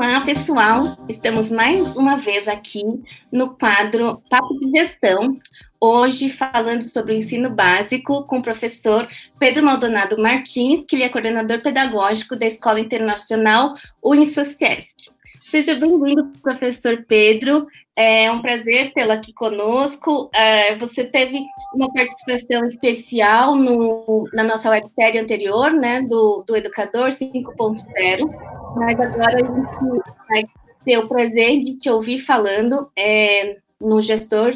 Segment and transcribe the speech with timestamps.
[0.00, 0.96] Olá, pessoal!
[1.10, 2.82] Estamos mais uma vez aqui
[3.30, 5.34] no quadro Papo de Gestão,
[5.78, 9.06] hoje falando sobre o ensino básico com o professor
[9.38, 15.10] Pedro Maldonado Martins, que ele é coordenador pedagógico da Escola Internacional Unisociesc.
[15.50, 17.66] Seja bem-vindo, professor Pedro.
[17.96, 20.30] É um prazer tê-lo aqui conosco.
[20.32, 21.40] É, você teve
[21.74, 28.20] uma participação especial no, na nossa websérie anterior, né, do, do Educador 5.0,
[28.76, 30.44] mas agora a gente vai
[30.84, 34.52] ter o prazer de te ouvir falando é, no Gestor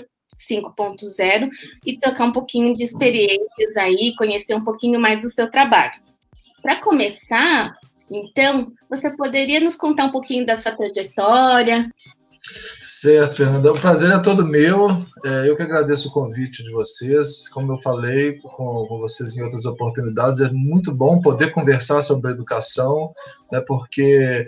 [0.49, 1.49] 5.0
[1.85, 6.01] e trocar um pouquinho de experiências aí, conhecer um pouquinho mais do seu trabalho.
[6.63, 7.77] Para começar,
[8.11, 11.91] então, você poderia nos contar um pouquinho da sua trajetória?
[12.81, 13.73] Certo, Fernanda.
[13.73, 14.91] O prazer é todo meu.
[15.25, 17.49] É, eu que agradeço o convite de vocês.
[17.49, 22.33] Como eu falei com, com, vocês em outras oportunidades, é muito bom poder conversar sobre
[22.33, 23.13] educação,
[23.51, 24.47] né, porque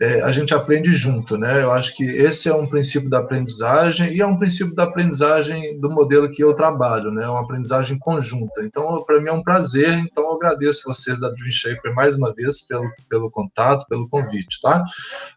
[0.00, 1.62] é, a gente aprende junto, né?
[1.62, 5.78] Eu acho que esse é um princípio da aprendizagem e é um princípio da aprendizagem
[5.78, 7.28] do modelo que eu trabalho, né?
[7.28, 8.62] Uma aprendizagem conjunta.
[8.64, 9.90] Então, para mim é um prazer.
[9.98, 14.58] Então, eu agradeço vocês da Dream Shaper mais uma vez pelo, pelo contato, pelo convite,
[14.62, 14.82] tá?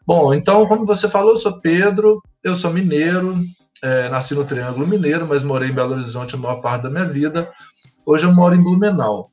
[0.07, 3.37] Bom, então, como você falou, eu sou Pedro, eu sou mineiro,
[3.81, 7.05] é, nasci no Triângulo Mineiro, mas morei em Belo Horizonte a maior parte da minha
[7.05, 7.51] vida.
[8.05, 9.32] Hoje eu moro em Blumenau.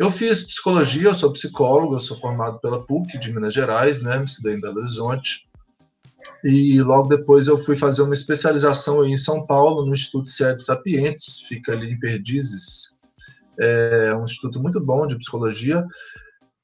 [0.00, 4.24] Eu fiz psicologia, eu sou psicólogo, eu sou formado pela PUC de Minas Gerais, né?
[4.24, 5.46] Estudei em Belo Horizonte.
[6.42, 11.40] E logo depois eu fui fazer uma especialização em São Paulo, no Instituto Sede Sapientes,
[11.40, 12.98] fica ali em Perdizes.
[13.58, 15.84] É um instituto muito bom de psicologia.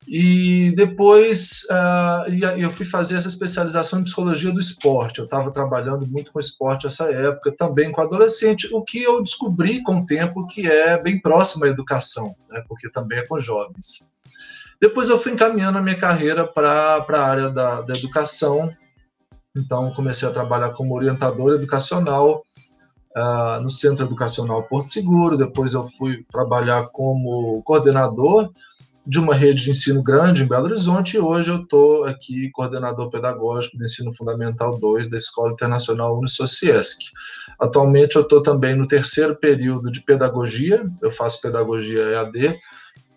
[0.08, 5.18] E depois uh, eu fui fazer essa especialização em psicologia do esporte.
[5.18, 9.82] Eu estava trabalhando muito com esporte nessa época, também com adolescente, o que eu descobri
[9.82, 14.12] com o tempo que é bem próximo à educação, né, porque também é com jovens.
[14.80, 18.70] Depois eu fui encaminhando a minha carreira para a área da, da educação,
[19.56, 22.42] então comecei a trabalhar como orientador educacional
[23.16, 28.52] uh, no Centro Educacional Porto Seguro, depois eu fui trabalhar como coordenador
[29.06, 33.08] de uma rede de ensino grande em Belo Horizonte e hoje eu estou aqui coordenador
[33.08, 37.12] pedagógico do Ensino Fundamental 2 da Escola Internacional Unisociesc.
[37.60, 42.58] Atualmente eu estou também no terceiro período de pedagogia, eu faço pedagogia EAD,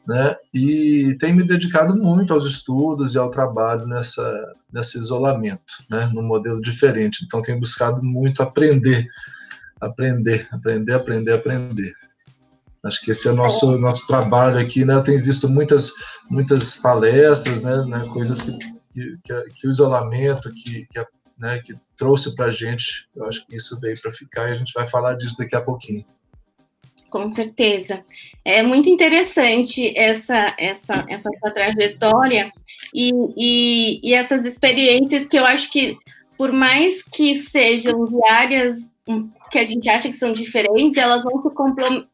[0.07, 6.09] né, e tenho me dedicado muito aos estudos e ao trabalho nessa, nesse isolamento, né,
[6.13, 7.23] num modelo diferente.
[7.25, 9.07] Então tenho buscado muito aprender,
[9.81, 11.99] aprender, aprender, aprender, aprender.
[12.84, 14.95] Acho que esse é o nosso, nosso trabalho aqui, né?
[14.95, 15.91] Eu tenho visto muitas,
[16.29, 17.84] muitas palestras, né?
[17.85, 18.07] né?
[18.12, 18.57] Coisas que,
[18.90, 21.06] que, que, que, o isolamento que, que,
[21.38, 21.59] né?
[21.59, 24.72] que trouxe para a gente, eu acho que isso veio para ficar e a gente
[24.73, 26.06] vai falar disso daqui a pouquinho.
[27.09, 28.03] Com certeza.
[28.45, 32.50] É muito interessante essa, essa, essa trajetória
[32.94, 35.97] e, e, e essas experiências que eu acho que,
[36.38, 38.89] por mais que sejam diárias
[39.50, 41.50] que a gente acha que são diferentes, elas vão se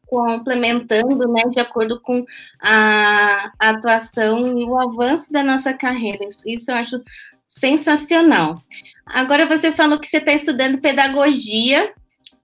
[0.06, 2.24] complementando, né, de acordo com
[2.60, 6.26] a, a atuação e o avanço da nossa carreira.
[6.46, 7.00] Isso, eu acho
[7.46, 8.62] sensacional.
[9.06, 11.84] Agora você falou que você está estudando pedagogia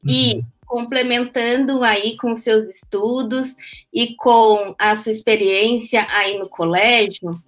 [0.04, 0.10] uhum.
[0.10, 3.54] e complementando aí com seus estudos
[3.92, 7.38] e com a sua experiência aí no colégio,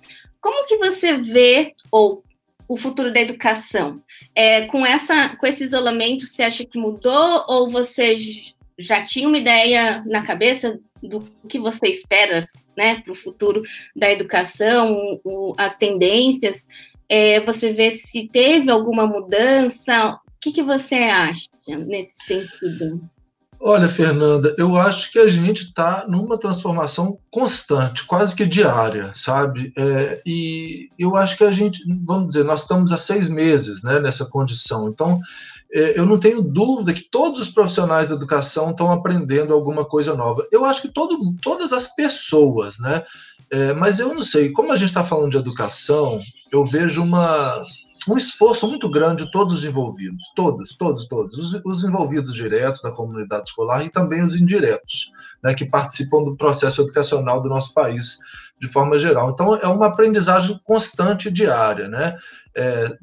[0.41, 2.23] como que você vê ou
[2.69, 3.95] o futuro da educação?
[4.35, 8.17] É, com, essa, com esse isolamento, você acha que mudou ou você
[8.79, 12.39] já tinha uma ideia na cabeça do que você espera
[12.77, 13.63] né, para o futuro
[13.95, 16.67] da educação, o, as tendências?
[17.09, 20.15] É, você vê se teve alguma mudança?
[20.15, 21.49] O que, que você acha
[21.87, 23.09] nesse sentido?
[23.61, 29.73] Olha, Fernanda, eu acho que a gente está numa transformação constante, quase que diária, sabe?
[29.77, 33.99] É, e eu acho que a gente, vamos dizer, nós estamos há seis meses né,
[33.99, 34.89] nessa condição.
[34.89, 35.19] Então,
[35.73, 40.15] é, eu não tenho dúvida que todos os profissionais da educação estão aprendendo alguma coisa
[40.15, 40.47] nova.
[40.53, 43.03] Eu acho que todo, todas as pessoas, né?
[43.51, 46.21] É, mas eu não sei, como a gente está falando de educação,
[46.53, 47.63] eu vejo uma
[48.09, 52.83] um esforço muito grande de todos os envolvidos, todos, todos, todos, os, os, envolvidos diretos
[52.83, 55.11] da comunidade escolar e também os indiretos,
[55.43, 58.19] né, que participam do processo educacional do nosso país
[58.61, 59.31] de forma geral.
[59.31, 62.17] Então, é uma aprendizagem constante diária, né?
[62.55, 62.97] É,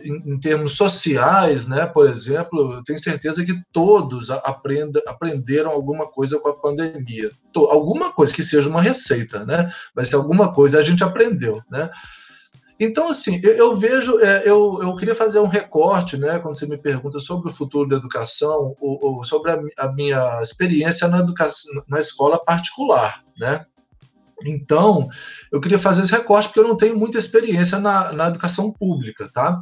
[0.00, 6.06] em, em, termos sociais, né, por exemplo, eu tenho certeza que todos aprenda, aprenderam alguma
[6.06, 7.30] coisa com a pandemia.
[7.70, 9.70] alguma coisa que seja uma receita, né?
[9.94, 11.90] Mas se alguma coisa a gente aprendeu, né?
[12.78, 16.66] Então, assim, eu, eu vejo, é, eu, eu queria fazer um recorte, né, quando você
[16.66, 21.20] me pergunta sobre o futuro da educação, ou, ou sobre a, a, minha experiência na
[21.20, 23.64] educação, na escola particular, né?
[24.44, 25.08] Então,
[25.52, 29.30] eu queria fazer esse recorte porque eu não tenho muita experiência na, na educação pública,
[29.32, 29.60] tá?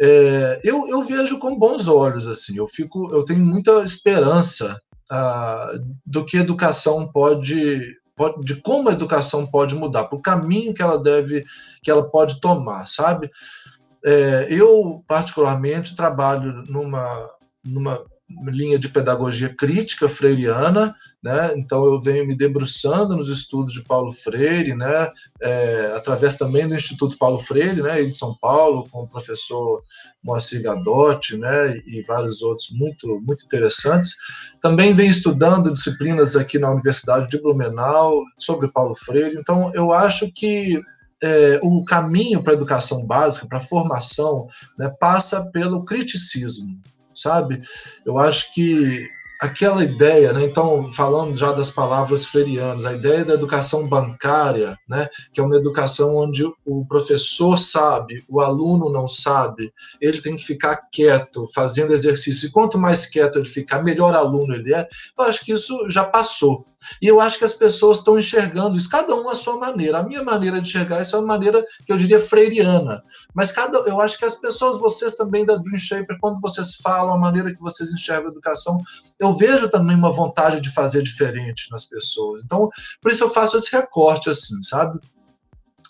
[0.00, 4.80] É, eu, eu vejo com bons olhos, assim, eu fico, eu tenho muita esperança
[5.10, 5.72] ah,
[6.04, 10.74] do que a educação pode, pode, de como a educação pode mudar, para o caminho
[10.74, 11.44] que ela deve,
[11.82, 13.30] que ela pode tomar, sabe?
[14.04, 17.28] É, eu particularmente trabalho numa,
[17.64, 18.04] numa
[18.46, 21.54] linha de pedagogia crítica freiriana, né?
[21.56, 25.10] Então eu venho me debruçando nos estudos de Paulo Freire, né?
[25.40, 28.02] É, através também do Instituto Paulo Freire, né?
[28.02, 29.82] De São Paulo, com o professor
[30.22, 31.76] Moacir Gadotti, né?
[31.86, 34.14] E vários outros muito muito interessantes.
[34.60, 39.36] Também venho estudando disciplinas aqui na Universidade de Blumenau sobre Paulo Freire.
[39.38, 40.80] Então eu acho que
[41.22, 44.46] é, o caminho para a educação básica, para a formação,
[44.78, 46.80] né, passa pelo criticismo,
[47.14, 47.62] sabe?
[48.04, 49.08] Eu acho que
[49.40, 50.44] aquela ideia, né?
[50.44, 55.08] Então, falando já das palavras freirianas, a ideia da educação bancária, né?
[55.32, 60.44] Que é uma educação onde o professor sabe, o aluno não sabe, ele tem que
[60.44, 62.48] ficar quieto, fazendo exercício.
[62.48, 64.88] E quanto mais quieto ele ficar, melhor aluno ele é.
[65.16, 66.64] Eu acho que isso já passou.
[67.00, 69.98] E eu acho que as pessoas estão enxergando isso, cada um à sua maneira.
[69.98, 73.02] A minha maneira de enxergar isso é uma maneira que eu diria freiriana.
[73.34, 77.14] Mas cada, eu acho que as pessoas, vocês também da Dream Shaper, quando vocês falam
[77.14, 78.80] a maneira que vocês enxergam a educação,
[79.18, 82.42] eu vejo também uma vontade de fazer diferente nas pessoas.
[82.44, 82.68] Então,
[83.00, 84.98] por isso eu faço esse recorte assim, sabe?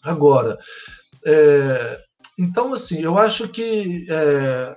[0.02, 0.58] Agora,
[1.24, 2.00] é,
[2.38, 4.76] então assim, eu acho que é,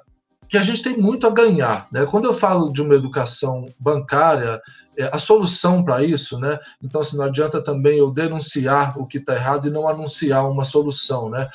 [0.51, 1.87] que a gente tem muito a ganhar.
[1.89, 2.05] Né?
[2.05, 4.61] Quando eu falo de uma educação bancária,
[4.97, 6.59] é, a solução para isso, né?
[6.83, 10.65] então assim, não adianta também eu denunciar o que está errado e não anunciar uma
[10.65, 11.29] solução.
[11.29, 11.47] Né?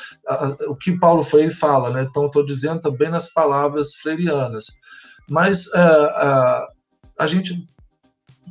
[0.67, 2.07] O que Paulo Freire fala, né?
[2.09, 4.69] então estou dizendo também nas palavras freirianas.
[5.29, 6.67] Mas é, a,
[7.19, 7.69] a gente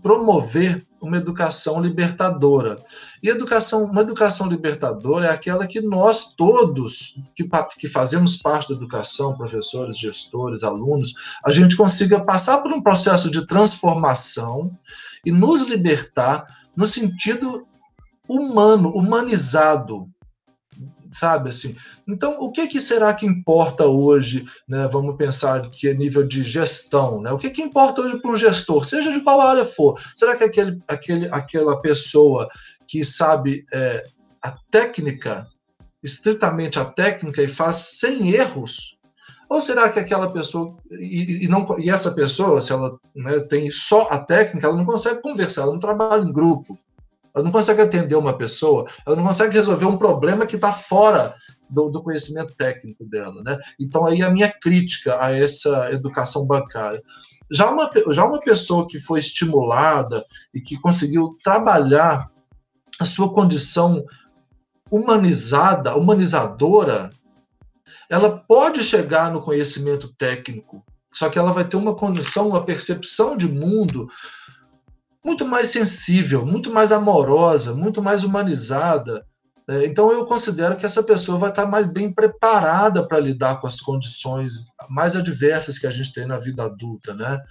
[0.01, 2.81] promover uma educação libertadora.
[3.21, 7.47] E educação, uma educação libertadora é aquela que nós todos que,
[7.77, 11.13] que fazemos parte da educação, professores, gestores, alunos,
[11.43, 14.75] a gente consiga passar por um processo de transformação
[15.25, 16.45] e nos libertar
[16.75, 17.65] no sentido
[18.27, 20.09] humano, humanizado,
[21.15, 21.75] sabe assim.
[22.07, 24.87] Então, o que, que será que importa hoje, né?
[24.91, 27.31] Vamos pensar que é nível de gestão, né?
[27.31, 29.99] O que, que importa hoje para um gestor, seja de qual área for?
[30.13, 32.49] Será que aquele, aquele, aquela pessoa
[32.87, 34.05] que sabe é,
[34.41, 35.47] a técnica,
[36.03, 38.95] estritamente a técnica e faz sem erros,
[39.49, 43.69] ou será que aquela pessoa e, e, não e essa pessoa, se ela né, tem
[43.71, 46.77] só a técnica, ela não consegue conversar, ela não trabalha em grupo,
[47.35, 51.35] ela não consegue atender uma pessoa, ela não consegue resolver um problema que está fora
[51.69, 53.43] do, do, conhecimento técnico dela.
[53.43, 53.59] Né?
[53.77, 57.03] Então, aí a minha crítica a essa educação bancária.
[57.51, 60.23] Já uma, já uma pessoa que foi estimulada
[60.53, 62.25] e que conseguiu trabalhar
[62.99, 64.03] a sua condição
[64.89, 67.11] humanizada, humanizadora,
[68.09, 73.35] ela pode chegar no conhecimento técnico, só que ela vai ter uma condição, uma percepção
[73.35, 74.07] de mundo
[75.25, 79.25] muito mais sensível, muito mais amorosa, muito mais humanizada.
[79.67, 79.87] Né?
[79.87, 83.81] Então, eu considero que essa pessoa vai estar mais bem preparada para lidar com as
[83.81, 87.41] condições mais adversas que a gente tem na vida adulta, né?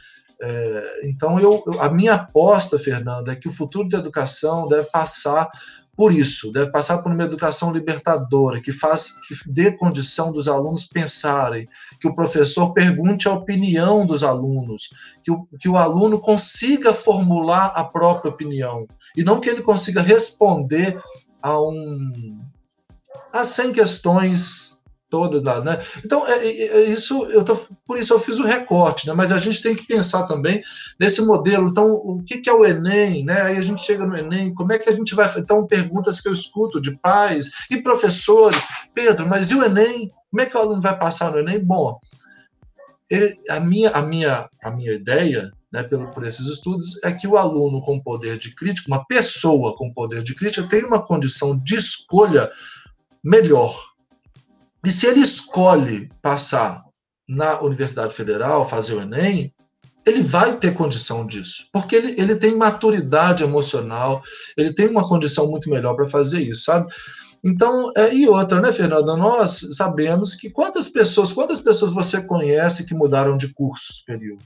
[0.40, 5.50] É, então, eu, a minha aposta, Fernanda, é que o futuro da educação deve passar
[5.96, 10.84] por isso, deve passar por uma educação libertadora, que faz, que dê condição dos alunos
[10.84, 11.66] pensarem,
[12.00, 14.88] que o professor pergunte a opinião dos alunos,
[15.22, 20.02] que o, que o aluno consiga formular a própria opinião, e não que ele consiga
[20.02, 21.00] responder
[21.42, 22.40] a um
[23.32, 24.73] a 100 questões
[25.14, 25.78] todas lá, né?
[26.04, 27.54] Então, é, é, é, isso, eu tô,
[27.86, 29.12] por isso eu fiz o recorte, né?
[29.12, 30.60] Mas a gente tem que pensar também
[30.98, 31.68] nesse modelo.
[31.68, 33.42] Então, o que, que é o Enem, né?
[33.42, 35.32] Aí a gente chega no Enem, como é que a gente vai.
[35.38, 38.60] Então, perguntas que eu escuto de pais e professores.
[38.92, 40.10] Pedro, mas e o Enem?
[40.32, 41.64] Como é que o aluno vai passar no Enem?
[41.64, 41.96] Bom,
[43.08, 47.28] ele, a, minha, a, minha, a minha ideia né, pelo, por esses estudos, é que
[47.28, 51.56] o aluno com poder de crítica, uma pessoa com poder de crítica, tem uma condição
[51.56, 52.50] de escolha
[53.24, 53.74] melhor.
[54.84, 56.82] E se ele escolhe passar
[57.28, 59.52] na Universidade Federal, fazer o Enem,
[60.04, 64.22] ele vai ter condição disso, porque ele, ele tem maturidade emocional,
[64.56, 66.92] ele tem uma condição muito melhor para fazer isso, sabe?
[67.42, 69.16] Então, é, e outra, né, Fernanda?
[69.16, 74.38] Nós sabemos que quantas pessoas, quantas pessoas você conhece que mudaram de curso superior?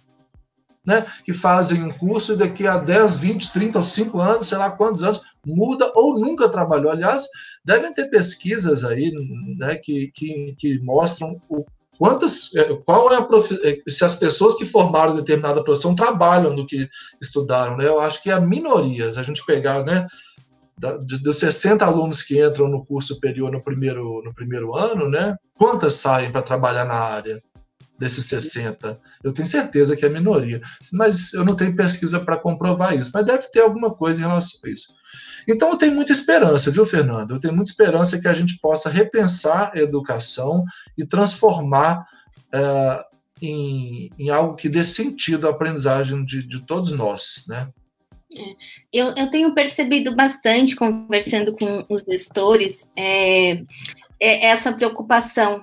[0.88, 4.56] Né, que fazem um curso e daqui a 10, 20, 30 ou 5 anos, sei
[4.56, 6.90] lá quantos anos, muda ou nunca trabalhou.
[6.90, 7.26] Aliás,
[7.62, 9.12] devem ter pesquisas aí
[9.58, 11.66] né, que, que, que mostram o
[11.98, 13.28] quantas, é, qual é a.
[13.68, 16.88] É, se as pessoas que formaram determinada profissão trabalham no que
[17.20, 17.86] estudaram, né?
[17.86, 20.06] Eu acho que é a minoria, se a gente pegar, né,
[20.78, 25.36] dos 60 alunos que entram no curso superior no primeiro, no primeiro ano, né?
[25.54, 27.42] Quantas saem para trabalhar na área
[27.98, 28.98] desses 60?
[29.22, 30.60] Eu tenho certeza que é minoria,
[30.92, 34.60] mas eu não tenho pesquisa para comprovar isso, mas deve ter alguma coisa em relação
[34.64, 34.94] a isso.
[35.48, 37.34] Então eu tenho muita esperança, viu, Fernando?
[37.34, 40.64] Eu tenho muita esperança que a gente possa repensar a educação
[40.96, 42.06] e transformar
[42.52, 43.04] é,
[43.40, 47.66] em, em, algo que dê sentido à aprendizagem de, de todos nós, né?
[48.36, 48.56] É,
[48.92, 53.62] eu, eu, tenho percebido bastante, conversando com os gestores, é,
[54.20, 55.62] é essa preocupação.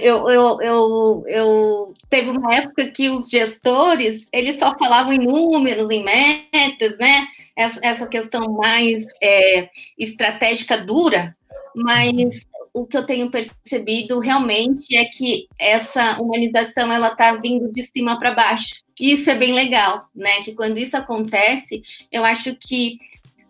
[0.00, 5.88] Eu, eu, eu, eu, teve uma época que os gestores eles só falavam em números,
[5.90, 7.26] em metas, né?
[7.56, 11.36] Essa, essa questão mais é, estratégica dura,
[11.76, 12.44] mas
[12.74, 18.18] o que eu tenho percebido realmente é que essa humanização ela está vindo de cima
[18.18, 18.82] para baixo.
[18.98, 20.42] Isso é bem legal, né?
[20.44, 22.98] Que quando isso acontece, eu acho que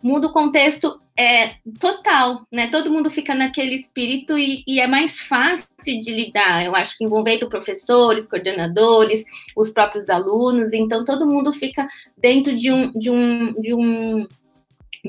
[0.01, 2.67] muda o contexto é, total, né?
[2.67, 5.67] Todo mundo fica naquele espírito e, e, é mais fácil
[5.99, 6.65] de lidar.
[6.65, 9.25] Eu acho que envolvendo professores, coordenadores,
[9.55, 11.85] os próprios alunos, então todo mundo fica
[12.17, 14.27] dentro de um, de um, de um,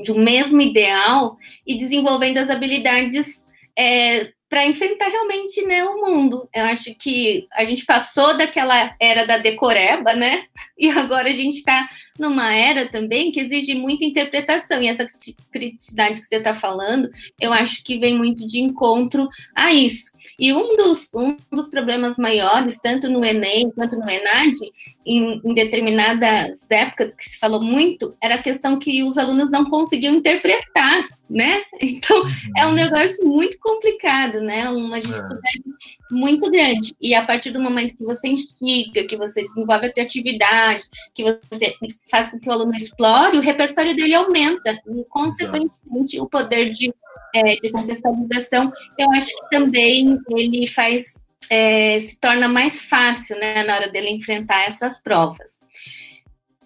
[0.03, 3.45] de um mesmo ideal e desenvolvendo as habilidades
[3.77, 6.45] é, para enfrentar realmente né, o mundo.
[6.53, 10.43] Eu acho que a gente passou daquela era da decoreba, né?
[10.81, 14.81] E agora a gente está numa era também que exige muita interpretação.
[14.81, 15.05] E essa
[15.51, 17.07] criticidade que você está falando,
[17.39, 20.11] eu acho que vem muito de encontro a isso.
[20.41, 24.57] E um dos, um dos problemas maiores, tanto no Enem quanto no ENAD,
[25.05, 29.69] em, em determinadas épocas que se falou muito, era a questão que os alunos não
[29.69, 31.63] conseguiam interpretar né?
[31.81, 32.23] Então
[32.57, 32.75] é um uhum.
[32.75, 34.69] negócio muito complicado, né?
[34.69, 35.01] Uma é.
[35.01, 36.13] dificuldade é.
[36.13, 36.95] muito grande.
[37.01, 41.75] E a partir do momento que você instiga, que você desenvolve a criatividade, que você
[42.09, 46.93] faz com que o aluno explore, o repertório dele aumenta, e consequentemente o poder de,
[47.33, 51.17] é, de contextualização, eu acho que também ele faz
[51.49, 55.59] é, se torna mais fácil, né, na hora dele enfrentar essas provas.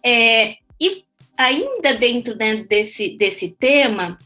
[0.04, 1.04] É, e
[1.38, 4.20] ainda dentro né, desse, desse tema,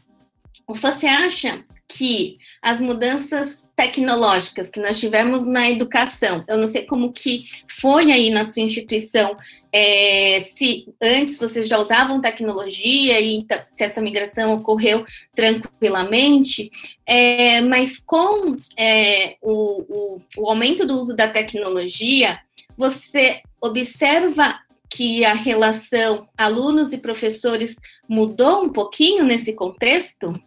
[0.68, 7.12] você acha que as mudanças tecnológicas que nós tivemos na educação, eu não sei como
[7.12, 7.46] que
[7.80, 9.36] foi aí na sua instituição,
[9.72, 15.04] é, se antes vocês já usavam tecnologia e se essa migração ocorreu
[15.34, 16.70] tranquilamente,
[17.04, 22.38] é, mas com é, o, o, o aumento do uso da tecnologia,
[22.76, 27.76] você observa que a relação alunos e professores
[28.08, 30.38] mudou um pouquinho nesse contexto?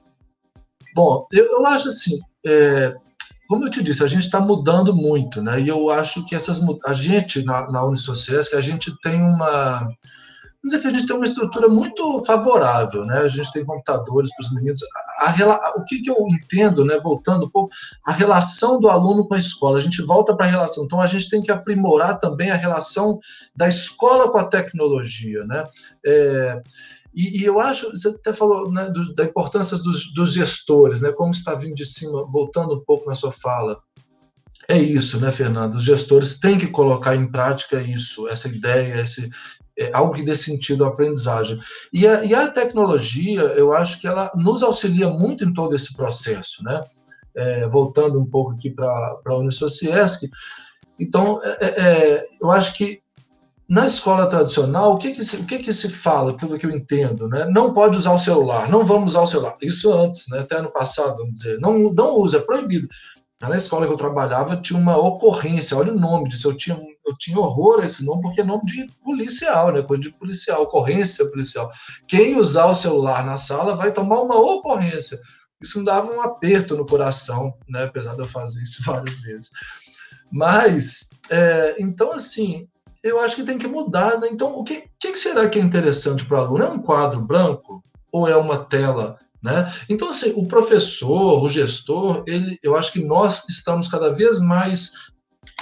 [0.96, 2.94] Bom, eu, eu acho assim, é,
[3.48, 5.62] como eu te disse, a gente está mudando muito, né?
[5.62, 9.88] E eu acho que essas a gente na, na a gente tem uma
[10.64, 13.18] vamos dizer que a gente tem uma estrutura muito favorável, né?
[13.18, 14.80] A gente tem computadores para os meninos.
[15.20, 16.98] A, a, o que, que, eu entendo, né?
[17.00, 17.70] Voltando um pouco,
[18.06, 19.78] a relação do aluno com a escola.
[19.78, 20.86] A gente volta para a relação.
[20.86, 23.20] Então, a gente tem que aprimorar também a relação
[23.54, 25.66] da escola com a tecnologia, né?
[26.06, 26.64] É,
[27.14, 31.12] e, e, eu acho, você até falou né, do, da importância dos, dos, gestores, né,
[31.12, 33.80] como está vindo de cima, voltando um pouco na sua fala.
[34.68, 35.76] É isso, né, Fernando?
[35.76, 39.30] Os gestores têm que colocar em prática isso, essa ideia, esse,
[39.78, 41.60] é, algo que dê sentido à aprendizagem.
[41.92, 45.96] E a, e a, tecnologia, eu acho que ela nos auxilia muito em todo esse
[45.96, 46.84] processo, né?
[47.36, 50.30] É, voltando um pouco aqui para a Unisociesc,
[51.00, 53.02] então, é, é, é, eu acho que
[53.68, 56.72] na escola tradicional, o que que se, o que que se fala, pelo que eu
[56.72, 57.46] entendo, né?
[57.46, 59.56] Não pode usar o celular, não vamos usar o celular.
[59.62, 60.40] Isso antes, né?
[60.40, 61.60] Até ano passado, vamos dizer.
[61.60, 62.88] Não, não usa, é proibido.
[63.42, 67.18] Na escola que eu trabalhava tinha uma ocorrência, olha o nome disso, eu tinha, eu
[67.18, 69.82] tinha horror a esse nome, porque é nome de policial, né?
[69.82, 71.72] Coisa de policial, ocorrência policial.
[72.08, 75.20] Quem usar o celular na sala vai tomar uma ocorrência.
[75.62, 77.84] Isso me dava um aperto no coração, né?
[77.84, 79.50] Apesar de eu fazer isso várias vezes.
[80.32, 82.68] Mas, é, então, assim,
[83.04, 84.18] eu acho que tem que mudar.
[84.20, 84.30] Né?
[84.32, 86.64] Então, o que, que será que é interessante para o aluno?
[86.64, 89.20] É um quadro branco ou é uma tela?
[89.44, 89.72] Né?
[89.90, 94.94] Então, assim, o professor, o gestor, ele, eu acho que nós estamos cada vez mais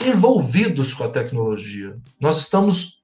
[0.06, 1.98] envolvidos com a tecnologia.
[2.20, 3.02] Nós estamos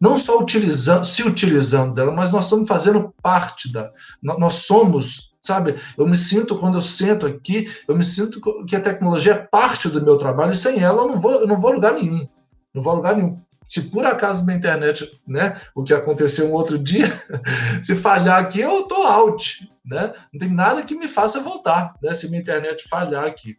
[0.00, 3.92] não só utilizando, se utilizando dela, mas nós estamos fazendo parte da.
[4.22, 5.76] Nós somos, sabe?
[5.96, 9.88] Eu me sinto, quando eu sento aqui, eu me sinto que a tecnologia é parte
[9.88, 12.26] do meu trabalho e sem ela eu não vou, eu não vou a lugar nenhum.
[12.74, 13.36] Não vou a lugar nenhum.
[13.68, 17.10] Se por acaso minha internet, né, o que aconteceu um outro dia,
[17.82, 20.12] se falhar aqui, eu tô out, né?
[20.32, 23.56] Não tem nada que me faça voltar, né, se minha internet falhar aqui.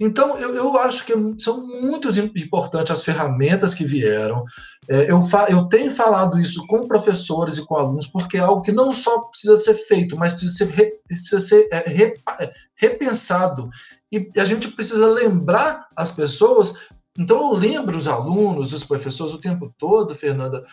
[0.00, 2.08] Então, eu, eu acho que são muito
[2.38, 4.44] importantes as ferramentas que vieram.
[4.88, 8.70] É, eu, eu tenho falado isso com professores e com alunos, porque é algo que
[8.70, 13.68] não só precisa ser feito, mas precisa ser, re, precisa ser é, é, repensado.
[14.10, 16.88] E a gente precisa lembrar as pessoas.
[17.18, 20.64] Então, eu lembro os alunos, os professores o tempo todo, Fernanda,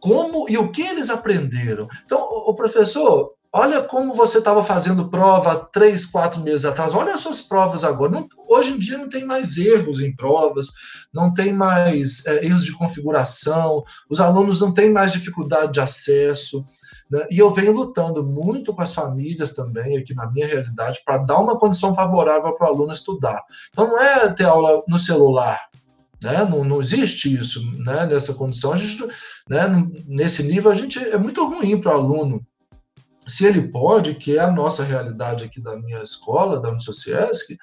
[0.00, 1.86] como e o que eles aprenderam.
[2.04, 7.20] Então, o professor, olha como você estava fazendo prova três, quatro meses atrás, olha as
[7.20, 8.12] suas provas agora.
[8.12, 10.68] Não, hoje em dia não tem mais erros em provas,
[11.12, 16.64] não tem mais é, erros de configuração, os alunos não têm mais dificuldade de acesso.
[17.10, 17.26] Né?
[17.30, 21.38] E eu venho lutando muito com as famílias também, aqui na minha realidade, para dar
[21.38, 23.42] uma condição favorável para o aluno estudar.
[23.70, 25.58] Então, não é ter aula no celular,
[26.22, 26.44] né?
[26.44, 28.06] Não, não existe isso né?
[28.06, 28.72] nessa condição.
[28.72, 29.06] A gente,
[29.48, 29.66] né?
[30.06, 32.46] Nesse nível, a gente é muito ruim para o aluno.
[33.26, 37.56] Se ele pode, que é a nossa realidade aqui da minha escola, da Unicociesc,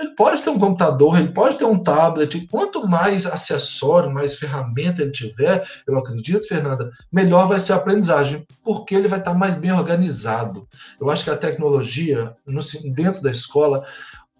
[0.00, 2.46] ele pode ter um computador, ele pode ter um tablet.
[2.50, 8.46] Quanto mais acessório, mais ferramenta ele tiver, eu acredito, Fernanda, melhor vai ser a aprendizagem,
[8.64, 10.66] porque ele vai estar mais bem organizado.
[10.98, 12.60] Eu acho que a tecnologia, no,
[12.94, 13.84] dentro da escola,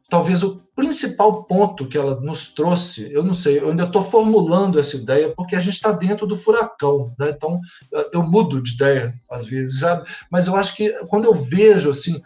[0.08, 4.78] talvez o principal ponto que ela nos trouxe, eu não sei, eu ainda estou formulando
[4.78, 7.30] essa ideia, porque a gente está dentro do furacão, né?
[7.30, 7.60] Então,
[8.12, 12.20] eu mudo de ideia às vezes, já, mas eu acho que quando eu vejo assim,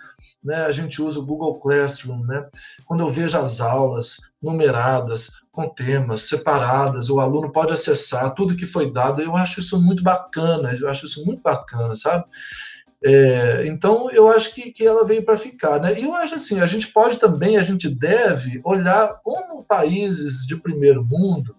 [0.45, 2.47] né, a gente usa o Google Classroom, né?
[2.85, 8.67] Quando eu vejo as aulas numeradas, com temas separadas, o aluno pode acessar tudo que
[8.67, 12.25] foi dado, eu acho isso muito bacana, eu acho isso muito bacana, sabe?
[13.03, 15.79] É, então, eu acho que, que ela veio para ficar.
[15.79, 16.01] Né?
[16.01, 20.57] E eu acho assim, a gente pode também, a gente deve olhar como países de
[20.57, 21.55] primeiro mundo,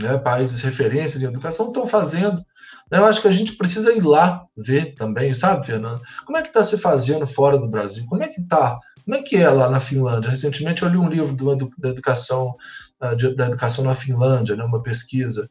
[0.00, 2.44] né, países referências em educação, estão fazendo.
[2.90, 6.00] Eu acho que a gente precisa ir lá ver também, sabe, Fernando?
[6.24, 8.04] Como é que está se fazendo fora do Brasil?
[8.06, 8.78] Como é que está?
[9.04, 10.30] Como é que é lá na Finlândia?
[10.30, 12.54] Recentemente eu li um livro do, da educação
[13.00, 15.48] ah, da educação na Finlândia, né, uma pesquisa.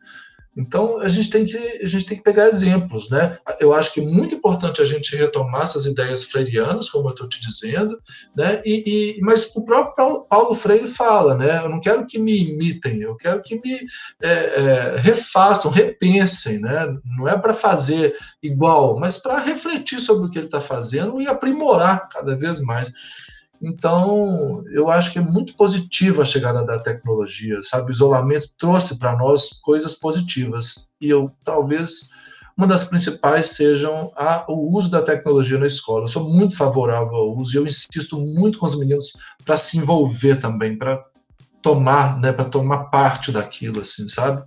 [0.55, 3.37] Então a gente tem que a gente tem que pegar exemplos, né?
[3.59, 7.27] Eu acho que é muito importante a gente retomar essas ideias freirianas, como eu estou
[7.27, 7.97] te dizendo,
[8.35, 8.61] né?
[8.65, 11.63] E, e, mas o próprio Paulo Freire fala, né?
[11.63, 13.79] Eu não quero que me imitem, eu quero que me
[14.21, 16.95] é, é, refaçam, repensem, né?
[17.17, 21.27] Não é para fazer igual, mas para refletir sobre o que ele está fazendo e
[21.27, 22.91] aprimorar cada vez mais.
[23.65, 27.89] Então, eu acho que é muito positiva a chegada da tecnologia, sabe?
[27.89, 30.91] O isolamento trouxe para nós coisas positivas.
[31.01, 32.11] E eu, talvez,
[32.55, 36.03] uma das principais sejam a, o uso da tecnologia na escola.
[36.03, 39.79] Eu sou muito favorável ao uso e eu insisto muito com os meninos para se
[39.79, 41.03] envolver também, para
[41.59, 44.43] tomar, né, para tomar parte daquilo, assim, sabe?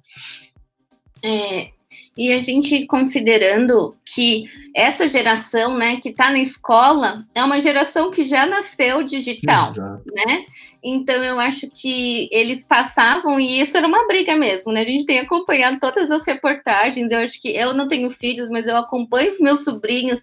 [1.25, 1.73] É,
[2.19, 8.11] e a gente considerando que essa geração, né, que está na escola, é uma geração
[8.11, 10.03] que já nasceu digital, Exato.
[10.13, 10.45] né?
[10.83, 14.81] Então eu acho que eles passavam e isso era uma briga mesmo, né?
[14.81, 17.13] A gente tem acompanhado todas as reportagens.
[17.13, 20.21] Eu acho que eu não tenho filhos, mas eu acompanho os meus sobrinhos.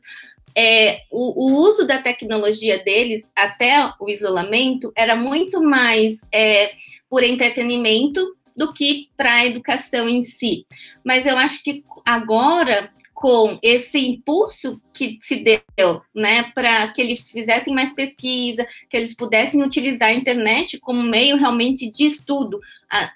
[0.53, 6.71] É, o, o, uso da tecnologia deles até o isolamento era muito mais é,
[7.09, 8.21] por entretenimento
[8.55, 10.65] do que para a educação em si.
[11.03, 17.29] Mas eu acho que agora, com esse impulso que se deu, né, para que eles
[17.29, 22.59] fizessem mais pesquisa, que eles pudessem utilizar a internet como meio realmente de estudo,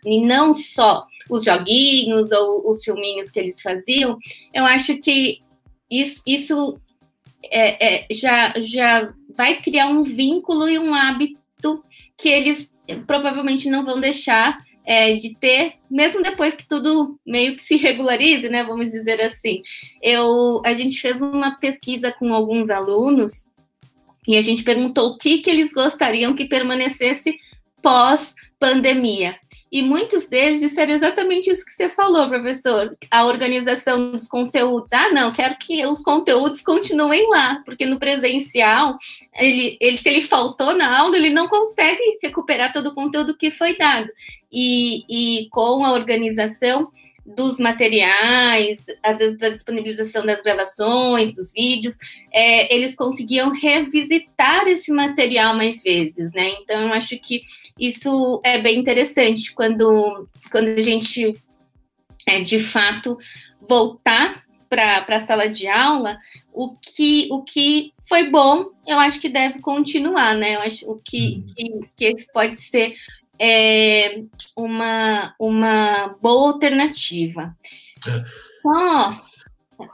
[0.06, 4.18] e não só os joguinhos ou os filminhos que eles faziam,
[4.54, 5.40] eu acho que
[5.90, 6.80] isso, isso
[7.52, 11.84] é, é, já, já vai criar um vínculo e um hábito
[12.18, 12.70] que eles
[13.06, 14.58] provavelmente não vão deixar
[14.90, 19.62] é, de ter, mesmo depois que tudo meio que se regularize, né, vamos dizer assim.
[20.02, 23.46] Eu, a gente fez uma pesquisa com alguns alunos
[24.28, 27.38] e a gente perguntou o que, que eles gostariam que permanecesse
[27.84, 29.38] pós pandemia.
[29.72, 32.98] E muitos deles disseram exatamente isso que você falou, professor.
[33.12, 34.92] A organização dos conteúdos.
[34.92, 38.98] Ah, não, quero que os conteúdos continuem lá, porque no presencial,
[39.40, 43.52] ele, ele, se ele faltou na aula, ele não consegue recuperar todo o conteúdo que
[43.52, 44.10] foi dado.
[44.52, 46.90] E, e com a organização
[47.36, 51.96] dos materiais, às vezes da disponibilização das gravações, dos vídeos,
[52.34, 56.50] é, eles conseguiam revisitar esse material mais vezes, né?
[56.62, 57.44] Então, eu acho que
[57.80, 61.36] isso é bem interessante quando, quando a gente,
[62.28, 63.18] é, de fato,
[63.62, 66.18] voltar para a sala de aula,
[66.54, 70.56] o que, o que foi bom, eu acho que deve continuar, né?
[70.56, 71.80] Eu acho o que, uhum.
[71.80, 72.94] que, que esse pode ser
[73.40, 74.22] é,
[74.56, 77.56] uma, uma boa alternativa.
[78.08, 78.24] É.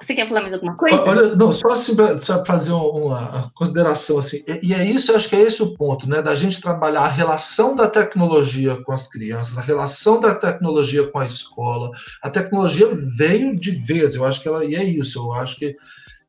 [0.01, 0.99] Você quer falar mais alguma coisa?
[1.03, 5.35] Olha, não, só assim para fazer uma consideração assim, e, é isso, eu acho que
[5.35, 9.57] é esse o ponto, né, da gente trabalhar a relação da tecnologia com as crianças,
[9.57, 11.91] a relação da tecnologia com a escola.
[12.21, 15.75] A tecnologia veio de vez, eu acho que ela e é isso, eu acho que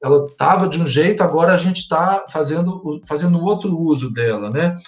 [0.03, 4.79] ela estava de um jeito, agora a gente está fazendo, fazendo outro uso dela, né?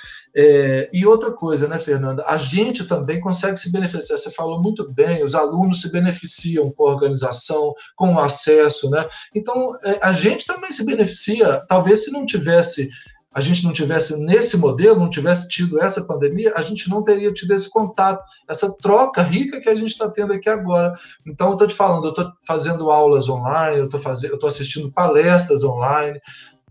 [0.40, 2.24] É, e outra coisa, né, Fernanda?
[2.24, 4.16] A gente também consegue se beneficiar.
[4.16, 9.04] Você falou muito bem, os alunos se beneficiam com a organização, com o acesso, né?
[9.34, 11.64] Então, é, a gente também se beneficia.
[11.66, 12.88] Talvez se não tivesse
[13.34, 17.32] a gente não tivesse nesse modelo, não tivesse tido essa pandemia, a gente não teria
[17.32, 20.94] tido esse contato, essa troca rica que a gente está tendo aqui agora.
[21.26, 26.18] Então, eu estou te falando, eu estou fazendo aulas online, eu estou assistindo palestras online.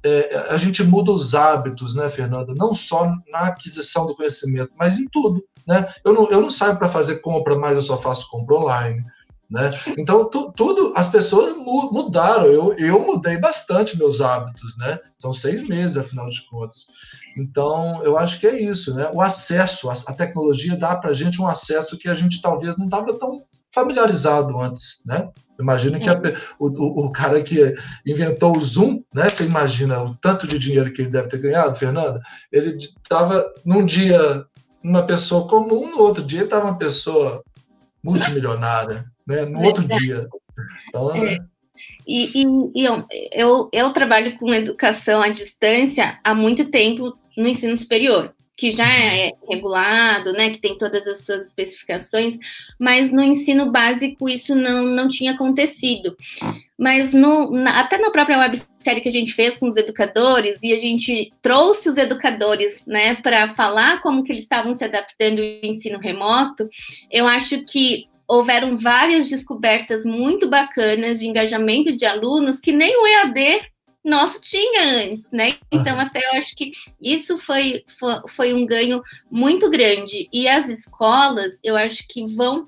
[0.04, 2.54] É, a gente muda os hábitos, né, Fernanda?
[2.56, 5.44] Não só na aquisição do conhecimento, mas em tudo.
[5.68, 5.88] Né?
[6.04, 9.04] Eu, não, eu não saio para fazer compra, mas eu só faço compra online.
[9.50, 9.72] Né?
[9.98, 12.48] Então, tu, tudo, as pessoas mudaram.
[12.48, 15.00] Eu, eu mudei bastante meus hábitos, né?
[15.18, 16.88] São seis meses, afinal de contas.
[17.38, 19.10] Então, eu acho que é isso, né?
[19.14, 22.78] O acesso, a, a tecnologia dá para a gente um acesso que a gente talvez
[22.78, 23.42] não estava tão
[23.74, 25.30] familiarizado antes, né?
[25.60, 26.22] Imagina que a,
[26.60, 27.74] o, o, cara que
[28.06, 29.28] inventou o Zoom, né?
[29.28, 32.22] Você imagina o tanto de dinheiro que ele deve ter ganhado, Fernanda?
[32.52, 34.46] Ele estava num dia
[34.84, 37.44] uma pessoa comum, no outro dia estava uma pessoa
[38.04, 39.46] multimilionária, né?
[39.46, 40.28] No outro dia.
[40.88, 41.38] Então, é.
[42.08, 47.48] E, e, e eu, eu, eu trabalho com educação à distância há muito tempo no
[47.48, 52.40] ensino superior que já é regulado, né, que tem todas as suas especificações,
[52.80, 56.18] mas no ensino básico isso não, não tinha acontecido.
[56.76, 60.74] Mas no, na, até na própria websérie que a gente fez com os educadores, e
[60.74, 65.70] a gente trouxe os educadores né, para falar como que eles estavam se adaptando ao
[65.70, 66.68] ensino remoto,
[67.12, 73.08] eu acho que houveram várias descobertas muito bacanas de engajamento de alunos que nem o
[73.08, 73.62] EAD
[74.08, 75.56] nosso tinha antes, né?
[75.70, 80.28] Então, até eu acho que isso foi, foi, foi um ganho muito grande.
[80.32, 82.64] E as escolas, eu acho que vão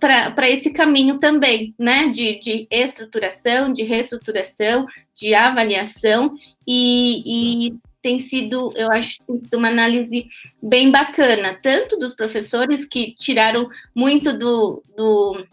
[0.00, 2.06] para esse caminho também, né?
[2.08, 6.32] De, de estruturação, de reestruturação, de avaliação,
[6.66, 9.18] e, e tem sido, eu acho,
[9.52, 10.28] uma análise
[10.62, 15.44] bem bacana, tanto dos professores que tiraram muito do, do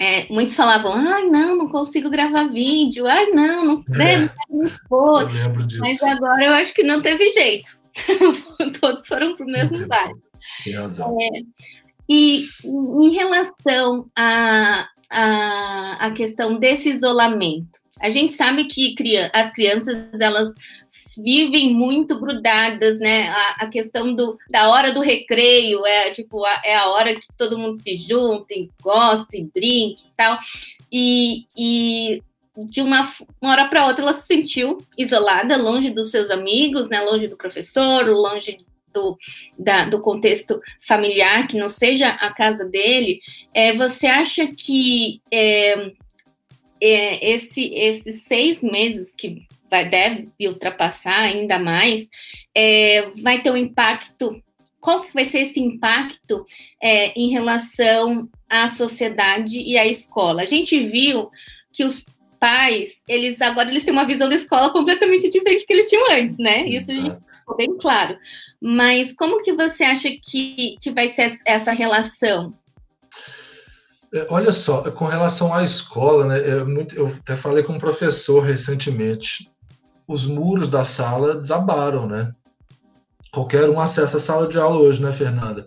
[0.00, 4.58] é, muitos falavam, ai, não, não consigo gravar vídeo, ai, não, não, é, não quero
[4.58, 5.28] me expor.
[5.80, 7.68] Mas agora eu acho que não teve jeito.
[8.80, 10.10] Todos foram para o mesmo lugar.
[10.66, 11.42] É,
[12.08, 18.94] e em relação à a, a, a, questão desse isolamento, a gente sabe que
[19.32, 20.54] as crianças, elas
[21.16, 23.28] vivem muito grudadas, né?
[23.28, 27.26] A, a, questão do, da hora do recreio é tipo a, é a hora que
[27.36, 30.38] todo mundo se junta e gosta e brinca e tal.
[30.90, 32.22] E, e
[32.64, 33.08] de uma,
[33.40, 37.00] uma hora para outra ela se sentiu isolada, longe dos seus amigos, né?
[37.00, 38.56] Longe do professor, longe
[38.92, 39.16] do,
[39.58, 43.20] da, do contexto familiar, que não seja a casa dele.
[43.54, 45.92] É, você acha que é,
[46.80, 52.08] é, esse, esses seis meses que vai, deve ultrapassar ainda mais,
[52.54, 54.42] é, vai ter um impacto.
[54.80, 56.44] Qual que vai ser esse impacto
[56.82, 60.42] é, em relação à sociedade e à escola?
[60.42, 61.30] A gente viu
[61.72, 62.04] que os
[62.38, 66.10] pais, eles agora eles têm uma visão da escola completamente diferente do que eles tinham
[66.10, 66.64] antes, né?
[66.66, 66.92] Isso
[67.32, 68.16] ficou bem claro.
[68.60, 72.50] Mas como que você acha que, que vai ser essa relação?
[74.14, 78.40] É, olha só, com relação à escola, né, é eu até falei com um professor
[78.40, 79.50] recentemente
[80.08, 82.32] os muros da sala desabaram, né?
[83.30, 85.66] Qualquer um acessa a sala de aula hoje, né, Fernanda?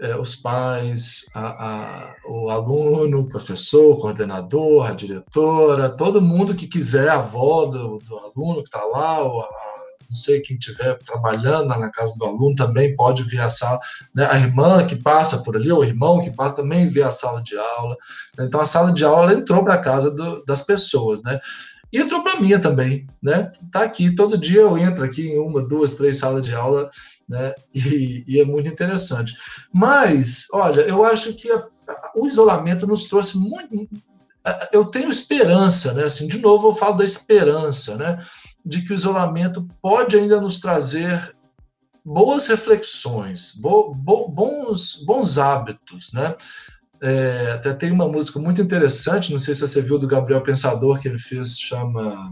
[0.00, 6.54] É, os pais, a, a, o aluno, o professor, o coordenador, a diretora, todo mundo
[6.54, 9.48] que quiser, a avó do, do aluno que está lá, ou a,
[10.08, 13.80] não sei quem estiver trabalhando na casa do aluno também pode ver a sala,
[14.14, 14.28] né?
[14.30, 17.42] a irmã que passa por ali, ou o irmão que passa também vê a sala
[17.42, 17.96] de aula.
[18.38, 21.40] Então a sala de aula entrou para a casa do, das pessoas, né?
[21.92, 23.52] E entrou para mim também, né?
[23.70, 26.90] Tá aqui, todo dia eu entro aqui em uma, duas, três salas de aula,
[27.28, 27.54] né?
[27.74, 29.34] E, e é muito interessante.
[29.72, 33.88] Mas, olha, eu acho que a, a, o isolamento nos trouxe muito.
[34.72, 36.04] Eu tenho esperança, né?
[36.04, 38.24] Assim, de novo, eu falo da esperança, né?
[38.64, 41.34] De que o isolamento pode ainda nos trazer
[42.04, 46.34] boas reflexões, bo, bo, bons, bons hábitos, né?
[47.02, 51.00] É, até tem uma música muito interessante, não sei se você viu do Gabriel Pensador
[51.00, 52.30] que ele fez, chama.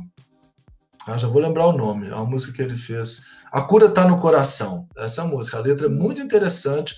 [1.08, 3.24] Ah, já vou lembrar o nome, é uma música que ele fez.
[3.50, 4.86] A cura está no coração.
[4.96, 6.94] Essa música, a letra é muito interessante